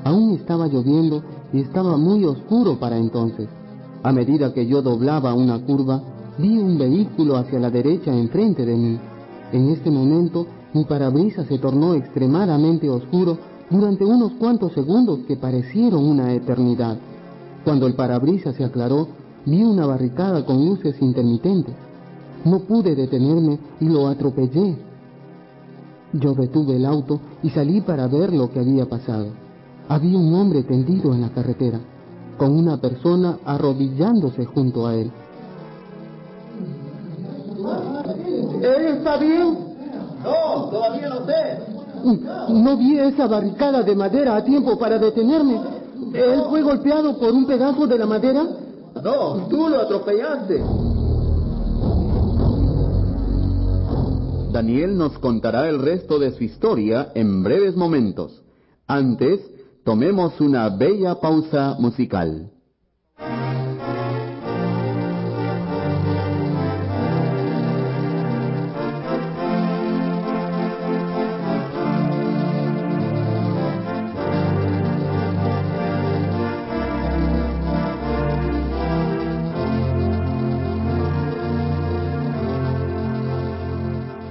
Aún 0.04 0.32
estaba 0.34 0.66
lloviendo 0.66 1.22
y 1.52 1.60
estaba 1.60 1.96
muy 1.96 2.24
oscuro 2.24 2.78
para 2.78 2.96
entonces. 2.96 3.48
A 4.02 4.12
medida 4.12 4.52
que 4.52 4.66
yo 4.66 4.82
doblaba 4.82 5.34
una 5.34 5.58
curva, 5.60 6.02
vi 6.38 6.58
un 6.58 6.78
vehículo 6.78 7.36
hacia 7.36 7.60
la 7.60 7.70
derecha 7.70 8.12
enfrente 8.12 8.64
de 8.64 8.76
mí. 8.76 8.98
En 9.52 9.68
este 9.70 9.90
momento, 9.90 10.46
mi 10.76 10.84
parabrisas 10.84 11.46
se 11.46 11.58
tornó 11.58 11.94
extremadamente 11.94 12.90
oscuro 12.90 13.38
durante 13.70 14.04
unos 14.04 14.32
cuantos 14.32 14.74
segundos 14.74 15.20
que 15.26 15.38
parecieron 15.38 16.04
una 16.04 16.34
eternidad. 16.34 16.98
Cuando 17.64 17.86
el 17.86 17.94
parabrisas 17.94 18.54
se 18.56 18.64
aclaró, 18.64 19.08
vi 19.46 19.62
una 19.62 19.86
barricada 19.86 20.44
con 20.44 20.66
luces 20.66 21.00
intermitentes. 21.00 21.74
No 22.44 22.58
pude 22.58 22.94
detenerme 22.94 23.58
y 23.80 23.86
lo 23.86 24.06
atropellé. 24.06 24.76
Yo 26.12 26.34
detuve 26.34 26.76
el 26.76 26.84
auto 26.84 27.20
y 27.42 27.48
salí 27.48 27.80
para 27.80 28.06
ver 28.06 28.34
lo 28.34 28.50
que 28.50 28.60
había 28.60 28.86
pasado. 28.86 29.28
Había 29.88 30.18
un 30.18 30.34
hombre 30.34 30.62
tendido 30.62 31.14
en 31.14 31.22
la 31.22 31.30
carretera, 31.30 31.80
con 32.36 32.52
una 32.52 32.76
persona 32.76 33.38
arrodillándose 33.46 34.44
junto 34.44 34.86
a 34.86 34.94
él. 34.94 35.10
¿Él 38.62 38.86
está 38.98 39.16
bien? 39.16 39.65
No, 40.56 40.70
todavía 40.70 41.08
no 41.08 41.26
sé. 41.26 41.58
No 42.48 42.76
vi 42.76 42.98
esa 42.98 43.26
barricada 43.26 43.82
de 43.82 43.94
madera 43.94 44.36
a 44.36 44.44
tiempo 44.44 44.78
para 44.78 44.98
detenerme. 44.98 45.60
¿Él 46.14 46.42
fue 46.48 46.62
golpeado 46.62 47.18
por 47.18 47.32
un 47.32 47.46
pedazo 47.46 47.86
de 47.86 47.98
la 47.98 48.06
madera? 48.06 48.46
No, 49.02 49.46
tú 49.48 49.68
lo 49.68 49.80
atropellaste. 49.82 50.62
Daniel 54.52 54.96
nos 54.96 55.18
contará 55.18 55.68
el 55.68 55.78
resto 55.78 56.18
de 56.18 56.32
su 56.32 56.44
historia 56.44 57.12
en 57.14 57.42
breves 57.42 57.76
momentos. 57.76 58.42
Antes, 58.86 59.40
tomemos 59.84 60.40
una 60.40 60.70
bella 60.70 61.16
pausa 61.16 61.76
musical. 61.78 62.50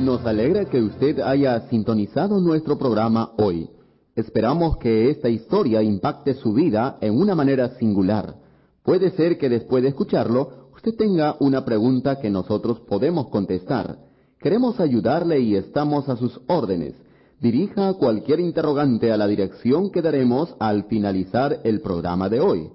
Nos 0.06 0.24
alegra 0.24 0.66
que 0.66 0.80
usted 0.84 1.20
haya 1.20 1.62
sintonizado 1.62 2.40
nuestro 2.40 2.78
programa 2.78 3.32
hoy. 3.38 3.68
Esperamos 4.16 4.78
que 4.78 5.10
esta 5.10 5.30
historia 5.30 5.82
impacte 5.82 6.36
su 6.36 6.54
vida 6.54 7.00
en 7.02 7.20
una 7.20 7.34
manera 7.34 7.70
singular. 7.80 8.36
Puede 8.84 9.10
ser 9.16 9.40
que 9.40 9.50
después 9.50 9.82
de 9.82 9.90
escucharlo, 9.90 10.70
usted 10.76 10.94
tenga 10.96 11.38
una 11.40 11.66
pregunta 11.66 12.20
que 12.20 12.30
nosotros 12.30 12.82
podemos 12.82 13.30
contestar. 13.30 13.98
Queremos 14.40 14.80
ayudarle 14.80 15.40
y 15.40 15.56
estamos 15.56 16.08
a 16.08 16.18
sus 16.18 16.40
órdenes. 16.46 16.94
Dirija 17.42 17.96
cualquier 17.96 18.42
interrogante 18.42 19.12
a 19.12 19.18
la 19.18 19.26
dirección 19.26 19.90
que 19.90 20.04
daremos 20.04 20.56
al 20.60 20.84
finalizar 20.84 21.62
el 21.64 21.82
programa 21.82 22.30
de 22.30 22.42
hoy. 22.42 22.70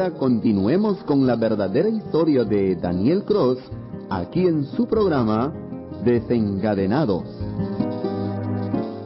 Ahora 0.00 0.16
continuemos 0.16 0.96
con 1.04 1.26
la 1.26 1.36
verdadera 1.36 1.90
historia 1.90 2.42
de 2.44 2.74
Daniel 2.74 3.22
Cross 3.22 3.58
aquí 4.08 4.46
en 4.46 4.64
su 4.64 4.86
programa 4.86 5.52
Desencadenados. 6.02 7.24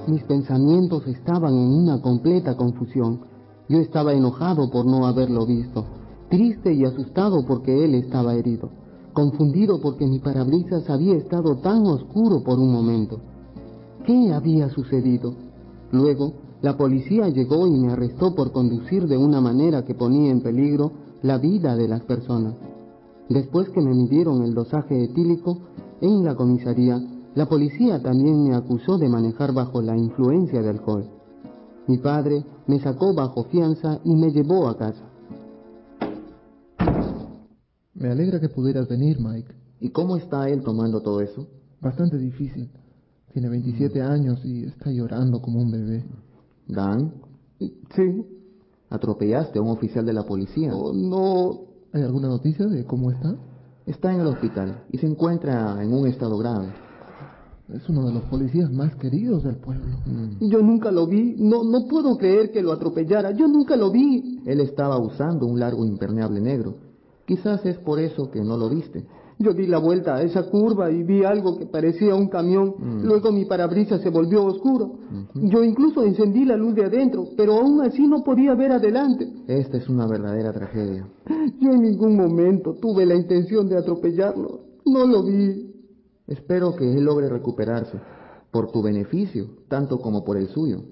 Mis 0.06 0.22
pensamientos 0.22 1.04
estaban 1.08 1.52
en 1.52 1.82
una 1.82 2.00
completa 2.00 2.56
confusión. 2.56 3.22
Yo 3.68 3.78
estaba 3.78 4.12
enojado 4.12 4.70
por 4.70 4.86
no 4.86 5.04
haberlo 5.04 5.44
visto, 5.46 5.84
triste 6.30 6.72
y 6.72 6.84
asustado 6.84 7.44
porque 7.44 7.84
él 7.84 7.96
estaba 7.96 8.36
herido, 8.36 8.70
confundido 9.12 9.80
porque 9.80 10.06
mi 10.06 10.20
parabrisas 10.20 10.88
había 10.88 11.16
estado 11.16 11.56
tan 11.56 11.84
oscuro 11.88 12.44
por 12.44 12.60
un 12.60 12.72
momento. 12.72 13.18
¿Qué 14.06 14.32
había 14.32 14.68
sucedido? 14.68 15.34
Luego, 15.90 16.34
la 16.64 16.78
policía 16.78 17.28
llegó 17.28 17.66
y 17.66 17.72
me 17.72 17.92
arrestó 17.92 18.34
por 18.34 18.50
conducir 18.50 19.06
de 19.06 19.18
una 19.18 19.38
manera 19.38 19.84
que 19.84 19.94
ponía 19.94 20.30
en 20.30 20.40
peligro 20.40 20.92
la 21.20 21.36
vida 21.36 21.76
de 21.76 21.86
las 21.86 22.00
personas. 22.04 22.54
Después 23.28 23.68
que 23.68 23.82
me 23.82 23.92
midieron 23.92 24.42
el 24.42 24.54
dosaje 24.54 25.04
etílico 25.04 25.58
en 26.00 26.24
la 26.24 26.34
comisaría, 26.34 27.02
La 27.34 27.46
policía 27.46 28.00
también 28.00 28.44
me 28.44 28.54
acusó 28.54 28.96
de 28.96 29.10
manejar 29.10 29.52
bajo 29.52 29.82
la 29.82 29.94
influencia 29.94 30.62
de 30.62 30.70
alcohol. 30.70 31.04
Mi 31.86 31.98
padre 31.98 32.42
me 32.66 32.80
sacó 32.80 33.12
bajo 33.12 33.44
fianza 33.44 34.00
y 34.02 34.16
me 34.16 34.30
llevó 34.30 34.66
a 34.66 34.78
casa. 34.78 35.04
Me 37.92 38.08
alegra 38.08 38.40
que 38.40 38.48
pudieras 38.48 38.88
venir, 38.88 39.18
Mike. 39.20 39.52
¿Y 39.80 39.90
cómo 39.90 40.16
está 40.16 40.48
él 40.48 40.62
tomando 40.62 41.02
todo 41.02 41.20
eso? 41.20 41.46
Bastante 41.82 42.16
difícil. 42.16 42.70
Tiene 43.34 43.50
27 43.50 44.00
años 44.00 44.42
y 44.46 44.64
está 44.64 44.90
llorando 44.90 45.42
como 45.42 45.60
un 45.60 45.70
bebé. 45.70 46.04
Dan, 46.66 47.12
Sí. 47.94 48.24
atropellaste 48.90 49.58
a 49.58 49.62
un 49.62 49.68
oficial 49.68 50.04
de 50.04 50.12
la 50.12 50.24
policía. 50.24 50.74
Oh, 50.74 50.92
no. 50.92 51.60
¿Hay 51.92 52.02
alguna 52.02 52.28
noticia 52.28 52.66
de 52.66 52.84
cómo 52.84 53.10
está? 53.10 53.36
Está 53.86 54.12
en 54.12 54.20
el 54.20 54.26
hospital 54.26 54.84
y 54.90 54.98
se 54.98 55.06
encuentra 55.06 55.82
en 55.82 55.92
un 55.92 56.06
estado 56.06 56.38
grave. 56.38 56.68
Es 57.72 57.88
uno 57.88 58.06
de 58.06 58.12
los 58.12 58.22
policías 58.24 58.70
más 58.70 58.94
queridos 58.96 59.42
del 59.42 59.56
pueblo. 59.56 59.84
Yo 60.40 60.60
nunca 60.60 60.90
lo 60.90 61.06
vi. 61.06 61.34
No, 61.38 61.64
no 61.64 61.86
puedo 61.88 62.18
creer 62.18 62.50
que 62.50 62.62
lo 62.62 62.72
atropellara. 62.72 63.30
Yo 63.30 63.48
nunca 63.48 63.76
lo 63.76 63.90
vi. 63.90 64.42
Él 64.44 64.60
estaba 64.60 64.98
usando 64.98 65.46
un 65.46 65.58
largo 65.58 65.84
impermeable 65.86 66.40
negro. 66.40 66.74
Quizás 67.26 67.64
es 67.64 67.78
por 67.78 68.00
eso 68.00 68.30
que 68.30 68.42
no 68.42 68.58
lo 68.58 68.68
viste. 68.68 69.06
Yo 69.38 69.52
di 69.52 69.66
la 69.66 69.78
vuelta 69.78 70.16
a 70.16 70.22
esa 70.22 70.48
curva 70.50 70.90
y 70.90 71.02
vi 71.02 71.24
algo 71.24 71.58
que 71.58 71.66
parecía 71.66 72.14
un 72.14 72.28
camión. 72.28 72.74
Luego 73.02 73.32
mi 73.32 73.44
parabrisas 73.44 74.00
se 74.00 74.10
volvió 74.10 74.44
oscuro. 74.44 74.92
Yo 75.34 75.64
incluso 75.64 76.04
encendí 76.04 76.44
la 76.44 76.56
luz 76.56 76.74
de 76.74 76.84
adentro, 76.84 77.28
pero 77.36 77.54
aún 77.54 77.82
así 77.82 78.06
no 78.06 78.22
podía 78.22 78.54
ver 78.54 78.72
adelante. 78.72 79.28
Esta 79.48 79.76
es 79.76 79.88
una 79.88 80.06
verdadera 80.06 80.52
tragedia. 80.52 81.06
Yo 81.60 81.72
en 81.72 81.82
ningún 81.82 82.16
momento 82.16 82.74
tuve 82.74 83.06
la 83.06 83.14
intención 83.14 83.68
de 83.68 83.78
atropellarlo. 83.78 84.60
No 84.86 85.06
lo 85.06 85.24
vi. 85.24 85.72
Espero 86.26 86.74
que 86.74 86.90
él 86.90 87.04
logre 87.04 87.28
recuperarse, 87.28 87.98
por 88.50 88.70
tu 88.70 88.82
beneficio, 88.82 89.46
tanto 89.68 89.98
como 89.98 90.24
por 90.24 90.36
el 90.36 90.48
suyo. 90.48 90.84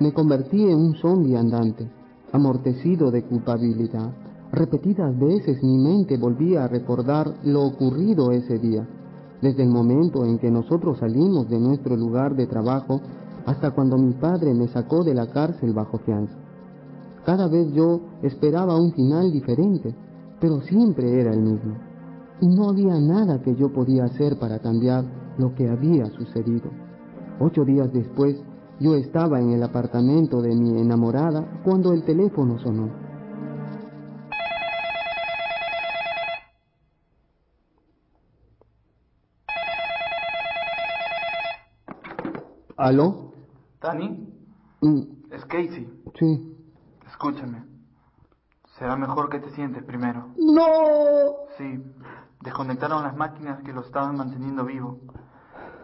Me 0.00 0.12
convertí 0.14 0.62
en 0.62 0.78
un 0.78 0.94
zombi 0.94 1.36
andante, 1.36 1.86
amortecido 2.32 3.10
de 3.10 3.22
culpabilidad. 3.22 4.10
Repetidas 4.52 5.16
veces 5.16 5.62
mi 5.62 5.78
mente 5.78 6.18
volvía 6.18 6.64
a 6.64 6.68
recordar 6.68 7.34
lo 7.44 7.62
ocurrido 7.62 8.32
ese 8.32 8.58
día, 8.58 8.84
desde 9.40 9.62
el 9.62 9.68
momento 9.68 10.24
en 10.24 10.38
que 10.38 10.50
nosotros 10.50 10.98
salimos 10.98 11.48
de 11.48 11.60
nuestro 11.60 11.96
lugar 11.96 12.34
de 12.34 12.48
trabajo 12.48 13.00
hasta 13.46 13.70
cuando 13.70 13.96
mi 13.96 14.12
padre 14.12 14.52
me 14.52 14.66
sacó 14.66 15.04
de 15.04 15.14
la 15.14 15.28
cárcel 15.30 15.72
bajo 15.72 15.98
fianza. 15.98 16.34
Cada 17.24 17.46
vez 17.46 17.72
yo 17.72 18.00
esperaba 18.22 18.76
un 18.76 18.92
final 18.92 19.30
diferente, 19.30 19.94
pero 20.40 20.60
siempre 20.62 21.20
era 21.20 21.32
el 21.32 21.42
mismo. 21.42 21.76
Y 22.40 22.48
no 22.48 22.70
había 22.70 22.98
nada 22.98 23.40
que 23.42 23.54
yo 23.54 23.72
podía 23.72 24.04
hacer 24.04 24.36
para 24.36 24.58
cambiar 24.58 25.04
lo 25.38 25.54
que 25.54 25.68
había 25.68 26.06
sucedido. 26.10 26.70
Ocho 27.38 27.64
días 27.64 27.92
después, 27.92 28.36
yo 28.80 28.96
estaba 28.96 29.40
en 29.40 29.50
el 29.50 29.62
apartamento 29.62 30.42
de 30.42 30.56
mi 30.56 30.80
enamorada 30.80 31.62
cuando 31.62 31.92
el 31.92 32.02
teléfono 32.02 32.58
sonó. 32.58 32.99
¿Aló? 42.80 43.32
Dani, 43.82 44.26
Mm, 44.80 45.00
es 45.32 45.44
Casey. 45.44 45.86
sí. 46.18 46.56
Escúchame. 47.06 47.62
Será 48.78 48.96
mejor 48.96 49.28
que 49.28 49.38
te 49.38 49.50
sientes 49.50 49.82
primero. 49.84 50.28
¡No! 50.38 50.64
Sí, 51.58 51.78
desconectaron 52.42 53.02
las 53.02 53.14
máquinas 53.14 53.60
que 53.62 53.74
lo 53.74 53.82
estaban 53.82 54.16
manteniendo 54.16 54.64
vivo. 54.64 54.96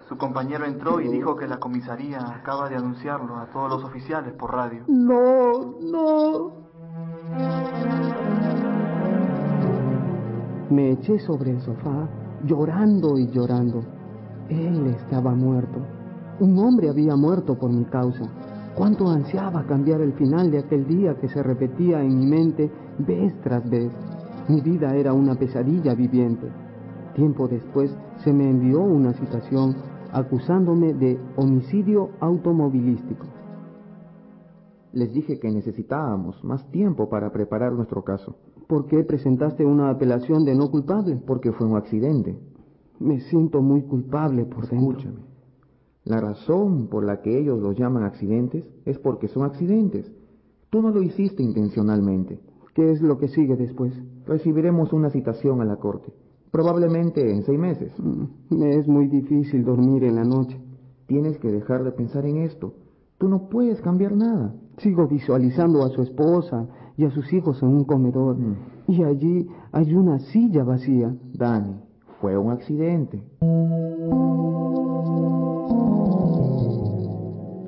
Su 0.08 0.16
compañero 0.16 0.64
entró 0.64 1.02
y 1.02 1.08
dijo 1.08 1.36
que 1.36 1.47
la 1.47 1.58
comisaría 1.58 2.21
acaba 2.26 2.71
de 2.71 2.76
anunciarlo 2.76 3.36
a 3.36 3.47
todos 3.50 3.68
los 3.68 3.84
oficiales 3.84 4.32
por 4.32 4.54
radio. 4.54 4.84
No, 4.88 5.75
no. 5.82 6.52
Me 10.71 10.92
eché 10.92 11.18
sobre 11.18 11.50
el 11.50 11.60
sofá, 11.60 12.08
llorando 12.44 13.18
y 13.18 13.28
llorando. 13.28 13.82
Él 14.49 14.86
estaba 14.86 15.32
muerto. 15.34 15.80
Un 16.38 16.58
hombre 16.58 16.90
había 16.90 17.16
muerto 17.16 17.58
por 17.58 17.72
mi 17.72 17.84
causa. 17.84 18.25
Cuánto 18.75 19.08
ansiaba 19.08 19.64
cambiar 19.66 20.02
el 20.02 20.12
final 20.12 20.50
de 20.50 20.58
aquel 20.58 20.86
día 20.86 21.14
que 21.18 21.28
se 21.28 21.42
repetía 21.42 22.02
en 22.02 22.18
mi 22.18 22.26
mente 22.26 22.70
vez 22.99 23.34
tras 23.40 23.68
vez. 23.70 23.90
Mi 24.49 24.60
vida 24.60 24.94
era 24.94 25.14
una 25.14 25.34
pesadilla 25.34 25.94
viviente. 25.94 26.46
Tiempo 27.14 27.49
después 27.49 27.96
se 28.18 28.32
me 28.32 28.50
envió 28.50 28.80
una 28.80 29.14
citación 29.14 29.75
acusándome 30.12 30.92
de 30.92 31.18
homicidio 31.36 32.10
automovilístico. 32.20 33.26
Les 34.92 35.12
dije 35.12 35.38
que 35.38 35.50
necesitábamos 35.50 36.42
más 36.44 36.70
tiempo 36.70 37.08
para 37.08 37.32
preparar 37.32 37.72
nuestro 37.72 38.02
caso, 38.04 38.36
¿Por 38.66 38.86
qué 38.86 39.04
presentaste 39.04 39.64
una 39.64 39.90
apelación 39.90 40.44
de 40.44 40.54
no 40.54 40.70
culpable? 40.70 41.16
porque 41.25 41.52
fue 41.52 41.68
un 41.68 41.76
accidente. 41.76 42.36
Me 42.99 43.20
siento 43.20 43.62
muy 43.62 43.82
culpable 43.82 44.44
por 44.44 44.68
dentro. 44.68 44.99
Escúchame. 44.99 45.35
La 46.06 46.21
razón 46.21 46.86
por 46.86 47.04
la 47.04 47.21
que 47.21 47.36
ellos 47.36 47.60
los 47.60 47.76
llaman 47.76 48.04
accidentes 48.04 48.64
es 48.84 48.97
porque 49.00 49.26
son 49.26 49.45
accidentes. 49.45 50.08
Tú 50.71 50.80
no 50.80 50.90
lo 50.90 51.02
hiciste 51.02 51.42
intencionalmente. 51.42 52.38
¿Qué 52.75 52.92
es 52.92 53.02
lo 53.02 53.19
que 53.19 53.26
sigue 53.26 53.56
después? 53.56 53.92
Recibiremos 54.25 54.92
una 54.92 55.10
citación 55.10 55.60
a 55.60 55.64
la 55.64 55.76
corte, 55.76 56.12
probablemente 56.52 57.28
en 57.32 57.42
seis 57.42 57.58
meses. 57.58 57.92
Mm, 57.99 58.56
Me 58.56 58.76
es 58.76 58.86
muy 58.86 59.08
difícil 59.08 59.64
dormir 59.64 60.04
en 60.04 60.14
la 60.14 60.25
noche. 60.25 60.60
Tienes 61.08 61.38
que 61.38 61.50
dejar 61.50 61.82
de 61.82 61.90
pensar 61.90 62.25
en 62.25 62.36
esto. 62.36 62.75
Tú 63.19 63.28
no 63.28 63.49
puedes 63.49 63.80
cambiar 63.80 64.14
nada. 64.14 64.54
Sigo 64.78 65.08
visualizando 65.08 65.82
a 65.82 65.88
su 65.88 66.02
esposa 66.02 66.69
y 66.97 67.04
a 67.04 67.10
sus 67.10 67.32
hijos 67.32 67.60
en 67.64 67.71
un 67.71 67.84
comedor. 67.84 68.38
Mm. 68.38 68.56
Y 68.86 69.02
allí 69.02 69.49
hay 69.73 69.92
una 69.92 70.21
silla 70.21 70.62
vacía. 70.62 71.16
Dani, 71.34 71.80
fue 72.21 72.38
un 72.38 72.52
accidente. 72.52 73.21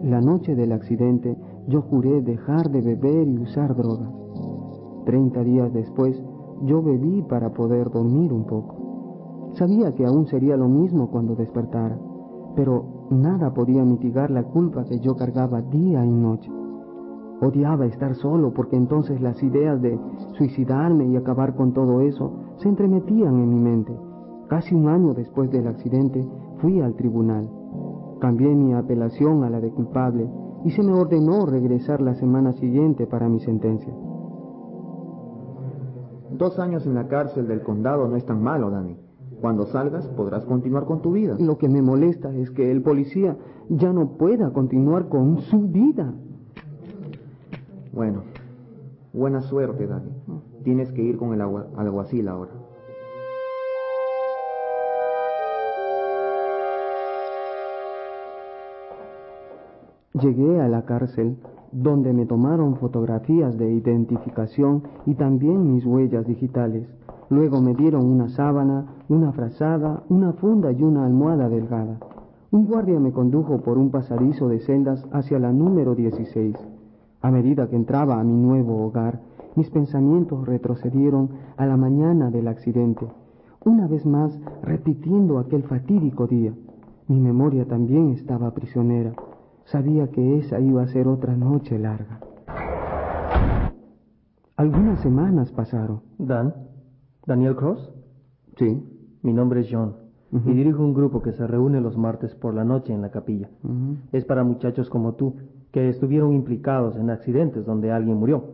La 0.09 0.23
noche 0.23 0.57
del 0.57 0.73
accidente 0.73 1.37
yo 1.67 1.83
juré 1.83 2.23
dejar 2.23 2.71
de 2.71 2.81
beber 2.81 3.29
y 3.29 3.37
usar 3.41 3.77
drogas. 3.77 4.09
Treinta 5.05 5.45
días 5.45 5.71
después 5.75 6.19
yo 6.63 6.83
bebí 6.83 7.21
para 7.29 7.53
poder 7.53 7.91
dormir 7.91 8.33
un 8.33 8.47
poco. 8.47 9.51
Sabía 9.53 9.95
que 9.95 10.07
aún 10.07 10.27
sería 10.27 10.57
lo 10.57 10.67
mismo 10.67 11.11
cuando 11.11 11.35
despertara, 11.35 11.99
pero 12.57 12.87
nada 13.11 13.53
podía 13.53 13.85
mitigar 13.85 14.31
la 14.31 14.45
culpa 14.45 14.87
que 14.87 14.99
yo 14.99 15.15
cargaba 15.15 15.61
día 15.61 16.03
y 16.07 16.11
noche. 16.11 16.51
Odiaba 17.43 17.85
estar 17.85 18.15
solo 18.15 18.55
porque 18.55 18.77
entonces 18.77 19.21
las 19.21 19.43
ideas 19.43 19.83
de 19.83 20.01
suicidarme 20.39 21.05
y 21.05 21.17
acabar 21.17 21.55
con 21.55 21.75
todo 21.75 22.01
eso 22.01 22.33
se 22.57 22.71
entremetían 22.71 23.35
en 23.35 23.51
mi 23.51 23.61
mente. 23.61 23.93
Casi 24.49 24.75
un 24.75 24.89
año 24.89 25.13
después 25.13 25.51
del 25.51 25.67
accidente 25.67 26.27
fui 26.63 26.81
al 26.81 26.95
tribunal. 26.95 27.58
Cambié 28.21 28.55
mi 28.55 28.75
apelación 28.75 29.45
a 29.45 29.51
la 29.51 29.61
de 29.61 29.71
culpable 29.71 30.29
y 30.65 30.71
se 30.71 30.83
me 30.83 30.93
ordenó 30.93 31.47
regresar 31.47 32.01
la 32.01 32.15
semana 32.15 32.53
siguiente 32.53 33.07
para 33.07 33.29
mi 33.29 33.39
sentencia. 33.41 33.93
Dos 36.33 36.59
años 36.59 36.87
en 36.87 36.95
la 36.95 37.09
cárcel 37.09 37.47
del 37.47 37.63
condado 37.63 38.09
no 38.09 38.17
es 38.17 38.25
tan 38.25 38.43
malo, 38.43 38.71
Dani. 38.71 38.97
Cuando 39.41 39.67
salgas 39.67 40.09
podrás 40.09 40.45
continuar 40.45 40.85
con 40.85 41.01
tu 41.01 41.13
vida. 41.13 41.37
Lo 41.39 41.59
que 41.59 41.69
me 41.69 41.81
molesta 41.81 42.35
es 42.35 42.51
que 42.51 42.71
el 42.73 42.83
policía 42.83 43.37
ya 43.69 43.93
no 43.93 44.17
pueda 44.17 44.53
continuar 44.53 45.09
con 45.09 45.39
su 45.39 45.69
vida. 45.69 46.13
Bueno, 47.93 48.23
buena 49.13 49.43
suerte, 49.43 49.87
Dani. 49.87 50.11
Tienes 50.65 50.91
que 50.93 51.03
ir 51.03 51.19
con 51.19 51.35
el 51.35 51.41
alguacil 51.41 52.29
ahora. 52.29 52.51
Llegué 60.21 60.61
a 60.61 60.69
la 60.69 60.83
cárcel 60.85 61.37
donde 61.71 62.13
me 62.13 62.27
tomaron 62.27 62.77
fotografías 62.77 63.57
de 63.59 63.71
identificación 63.73 64.83
y 65.07 65.15
también 65.15 65.73
mis 65.73 65.85
huellas 65.85 66.27
digitales. 66.27 66.89
Luego 67.29 67.61
me 67.61 67.75
dieron 67.75 68.07
una 68.07 68.29
sábana, 68.31 68.87
una 69.09 69.33
frazada, 69.33 70.03
una 70.09 70.33
funda 70.33 70.73
y 70.73 70.83
una 70.83 71.05
almohada 71.05 71.49
delgada. 71.49 72.01
Un 72.51 72.67
guardia 72.67 72.99
me 72.99 73.13
condujo 73.13 73.59
por 73.59 73.77
un 73.77 73.91
pasadizo 73.91 74.49
de 74.49 74.61
celdas 74.61 75.07
hacia 75.13 75.39
la 75.39 75.53
número 75.53 75.95
16. 75.95 76.57
A 77.21 77.31
medida 77.31 77.69
que 77.69 77.77
entraba 77.77 78.19
a 78.19 78.25
mi 78.25 78.35
nuevo 78.35 78.87
hogar, 78.87 79.21
mis 79.57 79.69
pensamientos 79.71 80.47
retrocedieron 80.47 81.29
a 81.57 81.67
la 81.67 81.77
mañana 81.77 82.31
del 82.31 82.49
accidente, 82.49 83.07
una 83.65 83.87
vez 83.87 84.07
más 84.07 84.41
repitiendo 84.63 85.39
aquel 85.39 85.65
fatídico 85.65 86.27
día. 86.27 86.55
Mi 87.09 87.21
memoria 87.21 87.67
también 87.67 88.11
estaba 88.11 88.53
prisionera. 88.53 89.13
Sabía 89.71 90.09
que 90.09 90.39
esa 90.39 90.61
iba 90.61 90.83
a 90.83 90.87
ser 90.87 91.09
otra 91.09 91.37
noche 91.37 91.79
larga. 91.79 92.21
Algunas 94.57 95.01
semanas 95.01 95.53
pasaron. 95.53 96.01
Dan, 96.19 96.55
Daniel 97.27 97.55
Cross. 97.55 97.93
Sí. 98.57 98.83
Mi 99.23 99.35
nombre 99.35 99.61
es 99.61 99.69
John 99.71 99.97
y 100.33 100.53
dirijo 100.53 100.83
un 100.83 100.95
grupo 100.95 101.23
que 101.23 101.33
se 101.33 101.47
reúne 101.47 101.81
los 101.81 101.97
martes 101.97 102.35
por 102.35 102.55
la 102.55 102.65
noche 102.65 102.93
en 102.93 103.03
la 103.03 103.11
capilla. 103.11 103.49
Es 104.13 104.25
para 104.25 104.45
muchachos 104.45 104.89
como 104.89 105.15
tú 105.15 105.35
que 105.71 105.89
estuvieron 105.89 106.33
implicados 106.33 106.97
en 106.97 107.11
accidentes 107.11 107.67
donde 107.67 107.91
alguien 107.91 108.17
murió. 108.17 108.45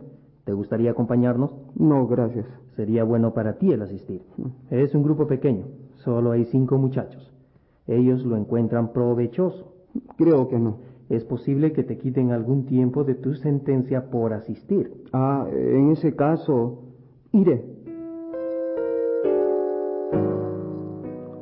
¿Te 0.45 0.53
gustaría 0.53 0.91
acompañarnos? 0.91 1.55
No, 1.77 2.07
gracias. 2.07 2.47
Sería 2.77 3.05
bueno 3.05 3.35
para 3.35 3.59
ti 3.59 3.73
el 3.73 3.83
asistir. 3.83 4.23
Es 4.71 4.95
un 4.95 5.03
grupo 5.03 5.27
pequeño, 5.27 5.67
solo 5.97 6.33
hay 6.33 6.45
cinco 6.47 6.77
muchachos. 6.77 7.33
Ellos 7.87 8.25
lo 8.25 8.37
encuentran 8.37 8.93
provechoso. 8.93 9.75
Creo 10.17 10.49
que 10.49 10.59
no. 10.59 10.94
Es 11.09 11.25
posible 11.25 11.73
que 11.73 11.83
te 11.83 11.99
quiten 11.99 12.31
algún 12.31 12.65
tiempo 12.65 13.05
de 13.05 13.15
tu 13.15 13.35
sentencia 13.35 14.11
por 14.11 14.33
asistir. 14.33 14.91
Ah, 15.13 15.47
en 15.53 15.91
ese 15.91 16.17
caso, 16.17 16.85
iré. 17.33 17.65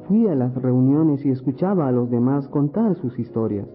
Fui 0.09 0.27
a 0.27 0.35
las 0.35 0.55
reuniones 0.55 1.25
y 1.25 1.31
escuchaba 1.31 1.89
a 1.89 1.93
los 1.93 2.11
demás 2.11 2.49
contar 2.49 2.97
sus 2.97 3.19
historias. 3.19 3.69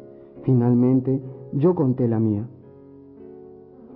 Finalmente, 0.43 1.21
yo 1.53 1.73
conté 1.73 2.07
la 2.07 2.19
mía. 2.19 2.47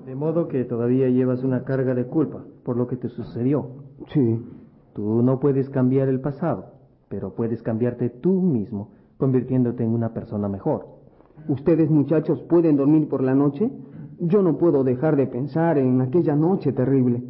De 0.06 0.16
modo 0.16 0.48
que 0.48 0.64
todavía 0.64 1.10
llevas 1.10 1.44
una 1.44 1.64
carga 1.64 1.94
de 1.94 2.06
culpa 2.06 2.44
por 2.64 2.78
lo 2.78 2.88
que 2.88 2.96
te 2.96 3.10
sucedió. 3.10 3.68
Sí. 4.14 4.40
Tú 4.94 5.22
no 5.22 5.40
puedes 5.40 5.70
cambiar 5.70 6.08
el 6.10 6.20
pasado, 6.20 6.74
pero 7.10 7.34
puedes 7.36 7.62
cambiarte 7.62 8.10
tú 8.10 8.42
mismo, 8.42 8.90
convirtiéndote 9.18 9.84
en 9.84 9.92
una 9.92 10.14
persona 10.14 10.50
mejor. 10.50 11.01
¿Ustedes 11.48 11.90
muchachos 11.90 12.42
pueden 12.44 12.78
dormir 12.78 13.10
por 13.10 13.24
la 13.24 13.36
noche? 13.36 13.72
Yo 14.20 14.42
no 14.42 14.58
puedo 14.58 14.84
dejar 14.84 15.16
de 15.16 15.28
pensar 15.28 15.78
en 15.78 16.02
aquella 16.02 16.36
noche 16.36 16.72
terrible. 16.72 17.24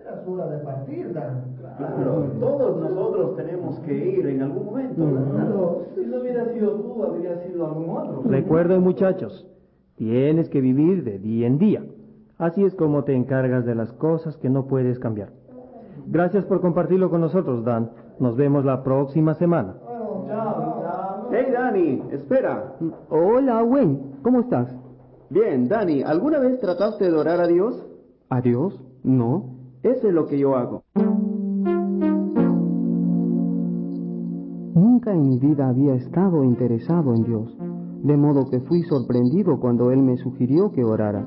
Era 0.00 0.22
hora 0.26 0.46
de 0.48 0.58
partir, 0.58 1.12
Dan. 1.12 1.56
Claro, 1.78 2.32
todos 2.40 2.80
nosotros 2.80 3.36
tenemos 3.36 3.78
que 3.80 3.94
ir 3.94 4.26
en 4.26 4.42
algún 4.42 4.66
momento. 4.66 4.94
Claro, 5.34 5.82
si 5.94 6.06
no 6.06 6.20
hubiera 6.20 6.52
sido 6.52 6.70
tú, 6.72 7.02
habría 7.02 7.36
sido 7.46 7.66
algún 7.66 7.90
otro. 7.90 8.22
Recuerden, 8.24 8.82
muchachos, 8.82 9.46
tienes 9.96 10.48
que 10.48 10.60
vivir 10.60 11.04
de 11.04 11.18
día 11.18 11.46
en 11.46 11.58
día. 11.58 11.84
Así 12.38 12.64
es 12.64 12.74
como 12.74 13.04
te 13.04 13.14
encargas 13.14 13.64
de 13.64 13.74
las 13.74 13.92
cosas 13.92 14.36
que 14.36 14.50
no 14.50 14.66
puedes 14.66 14.98
cambiar. 14.98 15.30
Gracias 16.06 16.44
por 16.44 16.60
compartirlo 16.60 17.10
con 17.10 17.20
nosotros, 17.22 17.64
Dan. 17.64 17.90
Nos 18.20 18.36
vemos 18.36 18.64
la 18.64 18.82
próxima 18.82 19.34
semana. 19.34 19.76
Hey, 21.30 21.46
Dani, 21.52 22.02
espera. 22.12 22.76
Hola, 23.10 23.64
Wayne. 23.64 23.98
¿Cómo 24.22 24.40
estás? 24.40 24.68
Bien, 25.28 25.66
Dani, 25.68 26.02
¿alguna 26.02 26.38
vez 26.38 26.60
trataste 26.60 27.10
de 27.10 27.16
orar 27.16 27.40
a 27.40 27.48
Dios? 27.48 27.84
¿A 28.30 28.40
Dios? 28.40 28.80
No. 29.02 29.56
Eso 29.82 30.08
es 30.08 30.14
lo 30.14 30.26
que 30.26 30.38
yo 30.38 30.56
hago. 30.56 30.84
Nunca 34.74 35.12
en 35.12 35.28
mi 35.28 35.38
vida 35.38 35.68
había 35.68 35.94
estado 35.94 36.44
interesado 36.44 37.14
en 37.14 37.24
Dios, 37.24 37.56
de 38.02 38.16
modo 38.16 38.48
que 38.48 38.60
fui 38.60 38.82
sorprendido 38.82 39.58
cuando 39.58 39.90
Él 39.90 40.02
me 40.02 40.16
sugirió 40.18 40.70
que 40.70 40.84
orara. 40.84 41.26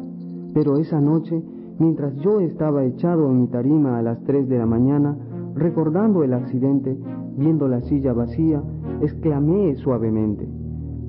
Pero 0.53 0.77
esa 0.77 1.01
noche, 1.01 1.43
mientras 1.77 2.15
yo 2.17 2.39
estaba 2.39 2.85
echado 2.85 3.29
en 3.29 3.41
mi 3.41 3.47
tarima 3.47 3.97
a 3.97 4.01
las 4.01 4.23
tres 4.23 4.47
de 4.47 4.57
la 4.57 4.65
mañana, 4.65 5.17
recordando 5.55 6.23
el 6.23 6.33
accidente, 6.33 6.97
viendo 7.35 7.67
la 7.67 7.81
silla 7.81 8.13
vacía, 8.13 8.61
exclamé 9.01 9.75
suavemente, 9.75 10.47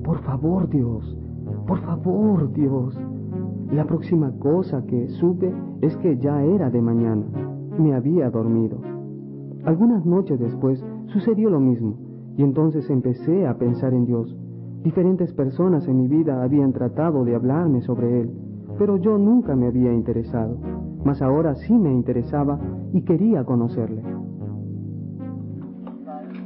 Por 0.04 0.18
favor, 0.22 0.68
Dios, 0.68 1.16
por 1.66 1.78
favor, 1.80 2.52
Dios. 2.52 2.98
La 3.72 3.84
próxima 3.84 4.32
cosa 4.38 4.84
que 4.86 5.08
supe 5.08 5.52
es 5.80 5.96
que 5.98 6.16
ya 6.18 6.42
era 6.42 6.70
de 6.70 6.82
mañana. 6.82 7.24
Me 7.78 7.94
había 7.94 8.30
dormido. 8.30 8.78
Algunas 9.64 10.04
noches 10.04 10.40
después 10.40 10.84
sucedió 11.06 11.50
lo 11.50 11.60
mismo, 11.60 11.96
y 12.36 12.42
entonces 12.42 12.88
empecé 12.90 13.46
a 13.46 13.58
pensar 13.58 13.92
en 13.94 14.06
Dios. 14.06 14.36
Diferentes 14.82 15.32
personas 15.34 15.86
en 15.86 15.98
mi 15.98 16.08
vida 16.08 16.42
habían 16.42 16.72
tratado 16.72 17.24
de 17.24 17.34
hablarme 17.34 17.82
sobre 17.82 18.22
Él, 18.22 18.30
pero 18.78 18.96
yo 18.96 19.18
nunca 19.18 19.54
me 19.54 19.66
había 19.66 19.92
interesado. 19.92 20.56
Mas 21.04 21.20
ahora 21.22 21.54
sí 21.54 21.74
me 21.74 21.92
interesaba 21.92 22.58
y 22.92 23.02
quería 23.02 23.44
conocerle. 23.44 24.02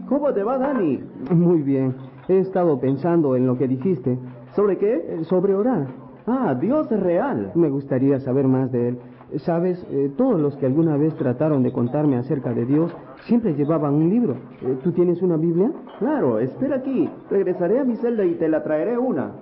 ¿Cómo 0.09 0.33
te 0.33 0.43
va, 0.43 0.59
Dani? 0.59 1.01
Muy 1.31 1.63
bien. 1.63 1.95
He 2.29 2.39
estado 2.39 2.79
pensando 2.79 3.37
en 3.37 3.47
lo 3.47 3.57
que 3.57 3.69
dijiste. 3.69 4.19
¿Sobre 4.55 4.77
qué? 4.79 5.21
Sobre 5.25 5.55
orar. 5.55 5.87
Ah, 6.27 6.55
Dios 6.55 6.91
es 6.93 7.01
real. 7.01 7.53
Me 7.55 7.71
gustaría 7.71 8.21
saber 8.21 8.47
más 8.47 8.71
de 8.71 8.89
él. 8.89 8.99
Sabes, 9.39 9.85
eh, 9.91 10.13
todos 10.17 10.41
los 10.41 10.57
que 10.57 10.67
alguna 10.67 10.97
vez 10.97 11.15
trataron 11.17 11.63
de 11.63 11.73
contarme 11.73 12.17
acerca 12.17 12.53
de 12.53 12.67
Dios 12.67 12.95
siempre 13.27 13.55
llevaban 13.55 13.95
un 13.95 14.11
libro. 14.11 14.37
Eh, 14.63 14.79
¿Tú 14.85 14.93
tienes 14.93 15.23
una 15.23 15.37
Biblia? 15.37 15.71
Claro, 15.99 16.39
espera 16.39 16.77
aquí. 16.77 17.09
Regresaré 17.31 17.81
a 17.81 17.85
mi 17.85 17.97
celda 17.97 18.25
y 18.25 18.35
te 18.35 18.49
la 18.49 18.63
traeré 18.63 18.99
una. 18.99 19.33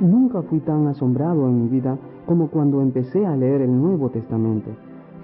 Nunca 0.00 0.42
fui 0.42 0.60
tan 0.60 0.86
asombrado 0.86 1.48
en 1.48 1.64
mi 1.64 1.68
vida 1.68 1.98
como 2.26 2.48
cuando 2.48 2.80
empecé 2.80 3.26
a 3.26 3.36
leer 3.36 3.62
el 3.62 3.76
Nuevo 3.76 4.08
Testamento. 4.10 4.70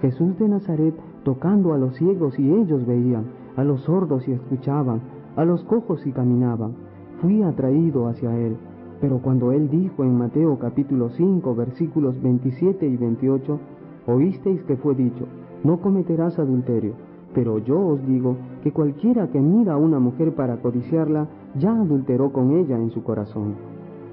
Jesús 0.01 0.37
de 0.39 0.47
Nazaret 0.47 0.95
tocando 1.23 1.73
a 1.73 1.77
los 1.77 1.95
ciegos 1.95 2.37
y 2.39 2.51
ellos 2.51 2.85
veían, 2.85 3.25
a 3.55 3.63
los 3.63 3.81
sordos 3.81 4.27
y 4.27 4.31
escuchaban, 4.31 5.01
a 5.35 5.45
los 5.45 5.63
cojos 5.63 6.05
y 6.07 6.11
caminaban. 6.11 6.73
Fui 7.21 7.43
atraído 7.43 8.07
hacia 8.07 8.37
Él. 8.37 8.57
Pero 9.01 9.19
cuando 9.19 9.51
Él 9.51 9.69
dijo 9.69 10.03
en 10.03 10.17
Mateo 10.17 10.57
capítulo 10.59 11.09
5 11.09 11.55
versículos 11.55 12.21
27 12.21 12.87
y 12.87 12.97
28, 12.97 13.59
oísteis 14.07 14.61
que 14.63 14.75
fue 14.77 14.95
dicho, 14.95 15.25
no 15.63 15.79
cometerás 15.79 16.39
adulterio. 16.39 16.93
Pero 17.33 17.59
yo 17.59 17.79
os 17.79 18.05
digo 18.07 18.37
que 18.63 18.71
cualquiera 18.71 19.27
que 19.27 19.39
mira 19.39 19.73
a 19.73 19.77
una 19.77 19.99
mujer 19.99 20.33
para 20.33 20.57
codiciarla, 20.57 21.27
ya 21.57 21.71
adulteró 21.71 22.31
con 22.31 22.51
ella 22.51 22.77
en 22.77 22.89
su 22.89 23.03
corazón. 23.03 23.55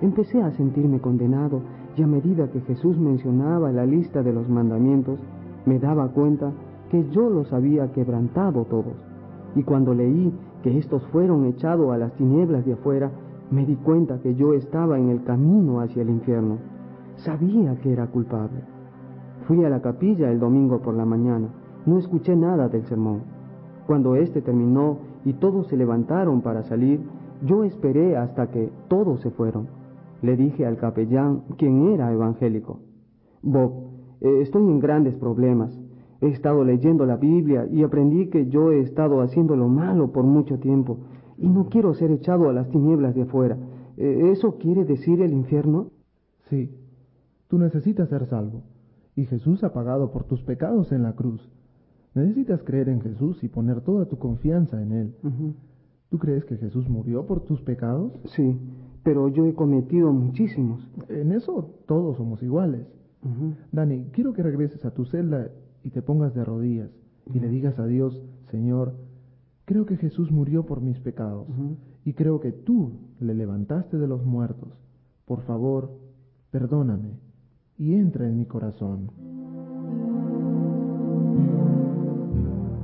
Empecé 0.02 0.42
a 0.42 0.52
sentirme 0.52 1.00
condenado 1.00 1.62
y 1.96 2.02
a 2.02 2.06
medida 2.06 2.50
que 2.50 2.60
Jesús 2.60 2.98
mencionaba 2.98 3.72
la 3.72 3.86
lista 3.86 4.22
de 4.22 4.32
los 4.32 4.48
mandamientos, 4.48 5.18
me 5.66 5.78
daba 5.78 6.08
cuenta 6.08 6.52
que 6.90 7.08
yo 7.10 7.28
los 7.28 7.52
había 7.52 7.92
quebrantado 7.92 8.64
todos. 8.64 8.94
Y 9.54 9.62
cuando 9.62 9.92
leí 9.92 10.32
que 10.62 10.78
estos 10.78 11.04
fueron 11.08 11.44
echados 11.46 11.92
a 11.92 11.98
las 11.98 12.12
tinieblas 12.14 12.64
de 12.64 12.74
afuera, 12.74 13.10
me 13.50 13.66
di 13.66 13.76
cuenta 13.76 14.20
que 14.20 14.34
yo 14.34 14.54
estaba 14.54 14.98
en 14.98 15.10
el 15.10 15.22
camino 15.24 15.80
hacia 15.80 16.02
el 16.02 16.10
infierno. 16.10 16.58
Sabía 17.16 17.76
que 17.80 17.92
era 17.92 18.06
culpable. 18.06 18.60
Fui 19.46 19.64
a 19.64 19.68
la 19.68 19.80
capilla 19.80 20.30
el 20.30 20.40
domingo 20.40 20.80
por 20.80 20.94
la 20.94 21.04
mañana. 21.04 21.48
No 21.84 21.98
escuché 21.98 22.34
nada 22.34 22.68
del 22.68 22.84
sermón. 22.86 23.22
Cuando 23.86 24.16
éste 24.16 24.42
terminó 24.42 24.98
y 25.24 25.34
todos 25.34 25.68
se 25.68 25.76
levantaron 25.76 26.42
para 26.42 26.64
salir, 26.64 27.00
yo 27.44 27.64
esperé 27.64 28.16
hasta 28.16 28.48
que 28.50 28.70
todos 28.88 29.20
se 29.20 29.30
fueron. 29.30 29.68
Le 30.22 30.36
dije 30.36 30.66
al 30.66 30.76
capellán, 30.76 31.42
quien 31.56 31.88
era 31.88 32.12
evangélico, 32.12 32.80
Bob, 33.42 33.95
eh, 34.20 34.40
estoy 34.40 34.62
en 34.62 34.80
grandes 34.80 35.14
problemas. 35.14 35.78
He 36.20 36.28
estado 36.28 36.64
leyendo 36.64 37.04
la 37.04 37.16
Biblia 37.16 37.66
y 37.70 37.82
aprendí 37.82 38.28
que 38.28 38.46
yo 38.48 38.72
he 38.72 38.80
estado 38.80 39.20
haciendo 39.20 39.56
lo 39.56 39.68
malo 39.68 40.12
por 40.12 40.24
mucho 40.24 40.58
tiempo 40.58 40.98
y 41.38 41.48
no 41.48 41.68
quiero 41.68 41.94
ser 41.94 42.10
echado 42.10 42.48
a 42.48 42.52
las 42.52 42.68
tinieblas 42.70 43.14
de 43.14 43.22
afuera. 43.22 43.58
Eh, 43.96 44.30
¿Eso 44.32 44.56
quiere 44.58 44.84
decir 44.84 45.20
el 45.20 45.32
infierno? 45.32 45.90
Sí, 46.48 46.70
tú 47.48 47.58
necesitas 47.58 48.08
ser 48.08 48.26
salvo 48.26 48.62
y 49.16 49.24
Jesús 49.24 49.64
ha 49.64 49.72
pagado 49.72 50.12
por 50.12 50.24
tus 50.24 50.42
pecados 50.42 50.92
en 50.92 51.02
la 51.02 51.14
cruz. 51.14 51.40
Necesitas 52.14 52.62
creer 52.62 52.88
en 52.88 53.00
Jesús 53.00 53.42
y 53.42 53.48
poner 53.48 53.80
toda 53.80 54.06
tu 54.06 54.18
confianza 54.18 54.80
en 54.80 54.92
Él. 54.92 55.14
¿Tú 56.10 56.18
crees 56.18 56.44
que 56.44 56.56
Jesús 56.56 56.88
murió 56.88 57.26
por 57.26 57.40
tus 57.40 57.60
pecados? 57.62 58.12
Sí, 58.36 58.58
pero 59.02 59.28
yo 59.28 59.46
he 59.46 59.54
cometido 59.54 60.12
muchísimos. 60.12 60.80
En 61.08 61.32
eso 61.32 61.74
todos 61.86 62.16
somos 62.16 62.42
iguales. 62.42 62.86
Dani, 63.72 64.06
quiero 64.12 64.32
que 64.32 64.42
regreses 64.42 64.84
a 64.84 64.92
tu 64.92 65.04
celda 65.04 65.48
y 65.82 65.90
te 65.90 66.02
pongas 66.02 66.34
de 66.34 66.44
rodillas 66.44 66.90
y 67.32 67.40
le 67.40 67.48
digas 67.48 67.78
a 67.78 67.86
Dios, 67.86 68.22
Señor, 68.50 68.94
creo 69.64 69.86
que 69.86 69.96
Jesús 69.96 70.30
murió 70.30 70.64
por 70.64 70.80
mis 70.80 70.98
pecados 71.00 71.48
y 72.04 72.12
creo 72.12 72.40
que 72.40 72.52
tú 72.52 72.92
le 73.20 73.34
levantaste 73.34 73.98
de 73.98 74.06
los 74.06 74.24
muertos. 74.24 74.80
Por 75.24 75.42
favor, 75.42 75.90
perdóname 76.50 77.18
y 77.78 77.94
entra 77.94 78.26
en 78.28 78.36
mi 78.36 78.46
corazón. 78.46 79.10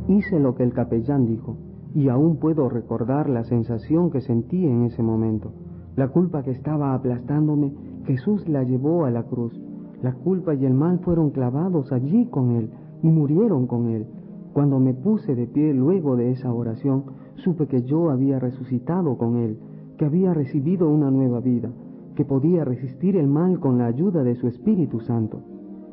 Hice 0.08 0.40
lo 0.40 0.54
que 0.54 0.64
el 0.64 0.74
capellán 0.74 1.26
dijo, 1.26 1.56
y 1.94 2.08
aún 2.08 2.36
puedo 2.36 2.68
recordar 2.68 3.28
la 3.28 3.44
sensación 3.44 4.10
que 4.10 4.20
sentí 4.20 4.66
en 4.66 4.84
ese 4.84 5.02
momento. 5.02 5.52
La 5.96 6.08
culpa 6.08 6.42
que 6.42 6.50
estaba 6.50 6.94
aplastándome, 6.94 7.72
Jesús 8.04 8.48
la 8.48 8.64
llevó 8.64 9.04
a 9.04 9.10
la 9.10 9.24
cruz. 9.24 9.58
La 10.02 10.12
culpa 10.12 10.54
y 10.54 10.64
el 10.64 10.74
mal 10.74 10.98
fueron 10.98 11.30
clavados 11.30 11.92
allí 11.92 12.26
con 12.26 12.52
Él 12.52 12.70
y 13.02 13.08
murieron 13.08 13.66
con 13.66 13.88
Él. 13.88 14.06
Cuando 14.52 14.78
me 14.80 14.94
puse 14.94 15.34
de 15.34 15.46
pie 15.46 15.72
luego 15.72 16.16
de 16.16 16.30
esa 16.32 16.52
oración, 16.52 17.04
supe 17.36 17.66
que 17.66 17.82
yo 17.82 18.10
había 18.10 18.38
resucitado 18.38 19.16
con 19.16 19.36
Él, 19.36 19.58
que 19.96 20.04
había 20.04 20.34
recibido 20.34 20.90
una 20.90 21.10
nueva 21.10 21.40
vida, 21.40 21.70
que 22.16 22.24
podía 22.24 22.64
resistir 22.64 23.16
el 23.16 23.28
mal 23.28 23.60
con 23.60 23.78
la 23.78 23.86
ayuda 23.86 24.22
de 24.24 24.34
su 24.34 24.48
Espíritu 24.48 25.00
Santo. 25.00 25.40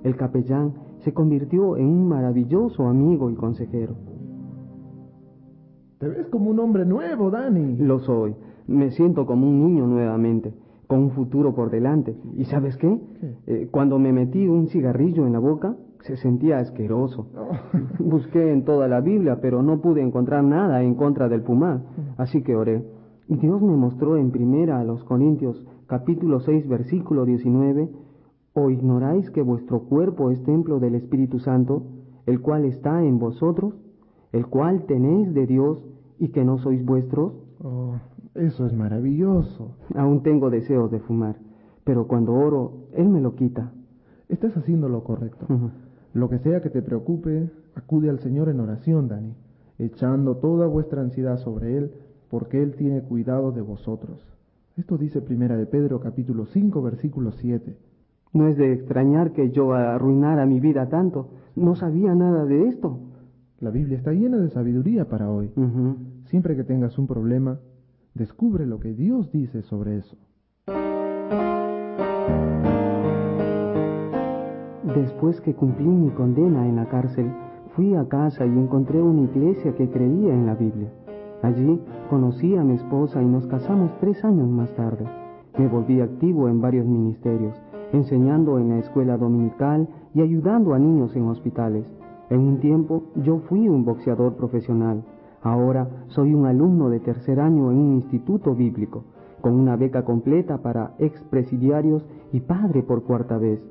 El 0.03 0.15
capellán, 0.15 0.73
se 0.99 1.13
convirtió 1.13 1.77
en 1.77 1.87
un 1.87 2.07
maravilloso 2.07 2.87
amigo 2.87 3.29
y 3.29 3.35
consejero. 3.35 3.95
Te 5.99 6.07
ves 6.07 6.27
como 6.27 6.49
un 6.49 6.59
hombre 6.59 6.85
nuevo, 6.85 7.29
Dani. 7.29 7.77
Lo 7.77 7.99
soy. 7.99 8.35
Me 8.67 8.91
siento 8.91 9.25
como 9.25 9.47
un 9.47 9.65
niño 9.65 9.87
nuevamente, 9.87 10.53
con 10.89 11.03
un 11.03 11.11
futuro 11.11 11.53
por 11.53 11.69
delante. 11.69 12.15
¿Y 12.35 12.45
sabes 12.45 12.75
qué? 12.75 12.99
Eh, 13.45 13.67
cuando 13.69 13.99
me 13.99 14.11
metí 14.11 14.47
un 14.47 14.69
cigarrillo 14.69 15.27
en 15.27 15.33
la 15.33 15.39
boca, 15.39 15.75
se 16.01 16.17
sentía 16.17 16.57
asqueroso. 16.57 17.27
Busqué 17.99 18.51
en 18.51 18.65
toda 18.65 18.87
la 18.87 18.99
Biblia, 18.99 19.37
pero 19.39 19.61
no 19.61 19.81
pude 19.81 20.01
encontrar 20.01 20.43
nada 20.43 20.81
en 20.81 20.95
contra 20.95 21.29
del 21.29 21.43
fumar. 21.43 21.83
Así 22.17 22.41
que 22.41 22.55
oré. 22.55 22.83
Y 23.27 23.35
Dios 23.35 23.61
me 23.61 23.75
mostró 23.75 24.17
en 24.17 24.31
primera 24.31 24.79
a 24.79 24.83
los 24.83 25.03
Corintios, 25.03 25.63
capítulo 25.85 26.39
6, 26.39 26.67
versículo 26.67 27.23
19, 27.23 27.87
¿O 28.53 28.71
ignoráis 28.71 29.29
que 29.29 29.43
vuestro 29.43 29.81
cuerpo 29.81 30.31
es 30.31 30.41
templo 30.43 30.79
del 30.79 30.95
Espíritu 30.95 31.37
Santo, 31.37 31.83
el 32.25 32.41
cual 32.41 32.65
está 32.65 33.03
en 33.03 33.19
vosotros, 33.19 33.75
el 34.31 34.47
cual 34.47 34.87
tenéis 34.87 35.35
de 35.35 35.45
Dios 35.45 35.85
y 36.17 36.29
que 36.29 36.43
no 36.43 36.57
sois 36.57 36.83
vuestros? 36.83 37.33
Oh, 37.63 37.93
eso 38.39 38.65
es 38.65 38.73
maravilloso. 38.73 39.75
Aún 39.95 40.23
tengo 40.23 40.49
deseos 40.49 40.89
de 40.91 40.99
fumar, 40.99 41.37
pero 41.83 42.07
cuando 42.07 42.33
oro, 42.33 42.87
Él 42.93 43.09
me 43.09 43.21
lo 43.21 43.35
quita. 43.35 43.71
Estás 44.27 44.55
haciendo 44.57 44.89
lo 44.89 45.03
correcto. 45.03 45.45
Lo 46.13 46.29
que 46.29 46.39
sea 46.39 46.61
que 46.61 46.69
te 46.69 46.81
preocupe, 46.81 47.51
acude 47.75 48.09
al 48.09 48.19
Señor 48.19 48.49
en 48.49 48.59
oración, 48.59 49.07
Dani, 49.07 49.35
echando 49.77 50.37
toda 50.37 50.67
vuestra 50.67 51.01
ansiedad 51.01 51.37
sobre 51.37 51.77
Él, 51.77 51.91
porque 52.29 52.61
Él 52.61 52.75
tiene 52.75 53.01
cuidado 53.01 53.51
de 53.51 53.61
vosotros. 53.61 54.25
Esto 54.77 54.97
dice 54.97 55.21
Primera 55.21 55.57
de 55.57 55.65
Pedro 55.65 55.99
capítulo 55.99 56.45
5 56.45 56.81
versículo 56.81 57.31
7. 57.31 57.75
No 58.31 58.47
es 58.47 58.57
de 58.57 58.71
extrañar 58.71 59.33
que 59.33 59.49
yo 59.51 59.73
arruinara 59.73 60.45
mi 60.45 60.59
vida 60.59 60.87
tanto. 60.87 61.29
No 61.55 61.75
sabía 61.75 62.13
nada 62.13 62.45
de 62.45 62.67
esto. 62.67 62.99
La 63.59 63.71
Biblia 63.71 63.97
está 63.97 64.13
llena 64.13 64.37
de 64.37 64.49
sabiduría 64.49 65.09
para 65.09 65.29
hoy. 65.29 65.51
Siempre 66.25 66.55
que 66.55 66.63
tengas 66.63 66.97
un 66.97 67.07
problema, 67.07 67.59
descubre 68.13 68.65
lo 68.65 68.79
que 68.79 68.93
Dios 68.93 69.31
dice 69.31 69.61
sobre 69.63 69.97
eso. 69.97 70.17
Después 74.95 75.39
que 75.41 75.53
cumplí 75.53 75.87
mi 75.87 76.09
condena 76.09 76.67
en 76.67 76.75
la 76.75 76.85
cárcel, 76.85 77.31
fui 77.75 77.93
a 77.95 78.07
casa 78.07 78.45
y 78.45 78.49
encontré 78.49 79.01
una 79.01 79.21
iglesia 79.21 79.75
que 79.75 79.89
creía 79.89 80.33
en 80.33 80.45
la 80.45 80.55
Biblia. 80.55 80.89
Allí 81.41 81.79
conocí 82.09 82.55
a 82.55 82.63
mi 82.63 82.73
esposa 82.73 83.21
y 83.21 83.25
nos 83.25 83.45
casamos 83.47 83.91
tres 83.99 84.23
años 84.25 84.49
más 84.49 84.73
tarde. 84.75 85.05
Me 85.57 85.67
volví 85.67 86.01
activo 86.01 86.49
en 86.49 86.59
varios 86.59 86.85
ministerios, 86.85 87.55
enseñando 87.93 88.59
en 88.59 88.69
la 88.69 88.79
escuela 88.79 89.17
dominical 89.17 89.87
y 90.13 90.21
ayudando 90.21 90.73
a 90.73 90.79
niños 90.79 91.15
en 91.15 91.27
hospitales. 91.27 91.85
En 92.29 92.39
un 92.39 92.59
tiempo 92.59 93.03
yo 93.23 93.39
fui 93.47 93.69
un 93.69 93.85
boxeador 93.85 94.35
profesional. 94.35 95.03
Ahora 95.41 95.87
soy 96.07 96.33
un 96.33 96.45
alumno 96.45 96.89
de 96.89 96.99
tercer 96.99 97.39
año 97.39 97.71
en 97.71 97.77
un 97.77 97.93
instituto 97.93 98.55
bíblico, 98.55 99.05
con 99.41 99.53
una 99.53 99.75
beca 99.75 100.03
completa 100.03 100.57
para 100.57 100.95
expresidiarios 100.99 102.05
y 102.33 102.41
padre 102.41 102.83
por 102.83 103.03
cuarta 103.03 103.37
vez. 103.37 103.61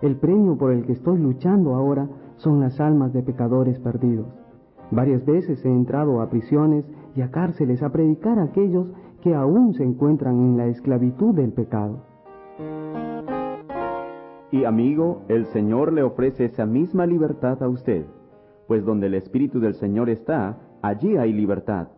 El 0.00 0.16
premio 0.16 0.56
por 0.56 0.72
el 0.72 0.84
que 0.84 0.92
estoy 0.92 1.18
luchando 1.18 1.74
ahora 1.74 2.08
son 2.36 2.60
las 2.60 2.80
almas 2.80 3.12
de 3.12 3.22
pecadores 3.22 3.78
perdidos. 3.78 4.26
Varias 4.90 5.24
veces 5.24 5.64
he 5.64 5.70
entrado 5.70 6.20
a 6.20 6.28
prisiones 6.28 6.84
y 7.14 7.22
a 7.22 7.30
cárceles 7.30 7.82
a 7.82 7.90
predicar 7.90 8.38
a 8.38 8.44
aquellos 8.44 8.88
que 9.22 9.34
aún 9.34 9.74
se 9.74 9.84
encuentran 9.84 10.40
en 10.40 10.56
la 10.56 10.66
esclavitud 10.66 11.34
del 11.34 11.52
pecado. 11.52 12.04
Y 14.50 14.64
amigo, 14.64 15.22
el 15.28 15.46
Señor 15.46 15.92
le 15.92 16.02
ofrece 16.02 16.46
esa 16.46 16.66
misma 16.66 17.06
libertad 17.06 17.62
a 17.62 17.68
usted, 17.68 18.04
pues 18.66 18.84
donde 18.84 19.06
el 19.06 19.14
Espíritu 19.14 19.60
del 19.60 19.74
Señor 19.74 20.10
está, 20.10 20.58
allí 20.82 21.16
hay 21.16 21.32
libertad. 21.32 21.88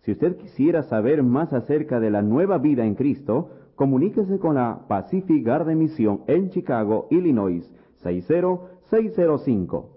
Si 0.00 0.12
usted 0.12 0.36
quisiera 0.36 0.84
saber 0.84 1.22
más 1.22 1.52
acerca 1.52 2.00
de 2.00 2.10
la 2.10 2.22
nueva 2.22 2.56
vida 2.58 2.86
en 2.86 2.94
Cristo, 2.94 3.50
comuníquese 3.74 4.38
con 4.38 4.54
la 4.54 4.86
Pacific 4.88 5.44
Garden 5.44 5.78
Mission 5.78 6.22
en 6.26 6.48
Chicago, 6.50 7.08
Illinois, 7.10 7.70
60605. 8.02 9.90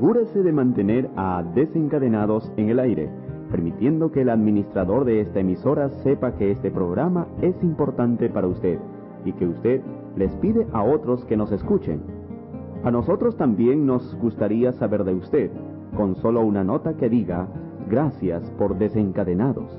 Asegúrese 0.02 0.42
de 0.42 0.52
mantener 0.52 1.12
a 1.16 1.44
desencadenados 1.54 2.52
en 2.58 2.70
el 2.70 2.80
aire, 2.80 3.08
permitiendo 3.52 4.12
que 4.12 4.22
el 4.22 4.30
administrador 4.30 5.06
de 5.06 5.22
esta 5.22 5.42
emisora 5.42 5.92
sepa 6.02 6.32
que 6.38 6.50
este 6.50 6.72
programa 6.72 7.28
es 7.40 7.54
importante 7.62 8.28
para 8.28 8.48
usted 8.48 8.80
y 9.26 9.34
que 9.34 9.46
usted 9.46 9.82
les 10.16 10.32
pide 10.38 10.66
a 10.74 10.82
otros 10.82 11.24
que 11.26 11.38
nos 11.38 11.52
escuchen. 11.52 12.02
A 12.84 12.90
nosotros 12.90 13.38
también 13.38 13.86
nos 13.86 14.18
gustaría 14.20 14.72
saber 14.72 15.04
de 15.04 15.14
usted, 15.14 15.52
con 15.96 16.16
solo 16.16 16.42
una 16.42 16.64
nota 16.64 16.96
que 16.96 17.08
diga, 17.08 17.48
gracias 17.88 18.42
por 18.58 18.80
desencadenados. 18.80 19.70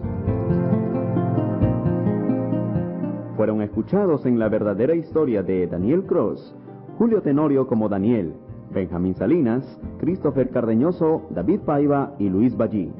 Fueron 3.36 3.60
escuchados 3.60 4.24
en 4.24 4.38
la 4.38 4.48
verdadera 4.48 4.94
historia 4.94 5.42
de 5.42 5.66
Daniel 5.66 6.04
Cross, 6.04 6.54
Julio 6.96 7.22
Tenorio 7.22 7.66
como 7.66 7.88
Daniel, 7.88 8.34
Benjamín 8.72 9.14
Salinas, 9.14 9.78
Christopher 9.98 10.48
Cardeñoso, 10.50 11.22
David 11.30 11.60
Paiva 11.60 12.14
y 12.18 12.28
Luis 12.28 12.56
Ballí. 12.56 12.90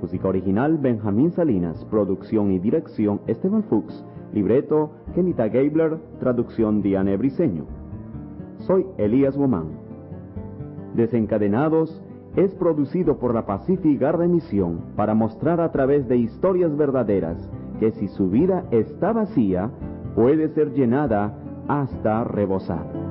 Música 0.00 0.28
original 0.28 0.78
Benjamín 0.78 1.30
Salinas, 1.30 1.84
producción 1.86 2.52
y 2.52 2.58
dirección 2.58 3.20
Esteban 3.26 3.62
Fuchs, 3.64 4.04
libreto 4.32 4.90
Kenita 5.14 5.48
Gabler, 5.48 5.98
traducción 6.18 6.82
Diane 6.82 7.16
Briseño. 7.16 7.64
Soy 8.58 8.86
Elías 8.96 9.36
Gomán. 9.36 9.68
Desencadenados 10.94 12.02
es 12.36 12.54
producido 12.54 13.18
por 13.18 13.34
la 13.34 13.46
Pacific 13.46 14.00
Garden 14.00 14.32
Misión 14.32 14.80
para 14.96 15.14
mostrar 15.14 15.60
a 15.60 15.70
través 15.70 16.08
de 16.08 16.16
historias 16.16 16.76
verdaderas 16.76 17.50
que 17.78 17.92
si 17.92 18.08
su 18.08 18.30
vida 18.30 18.64
está 18.70 19.12
vacía, 19.12 19.70
puede 20.14 20.48
ser 20.48 20.72
llenada 20.72 21.38
hasta 21.68 22.24
rebosar. 22.24 23.07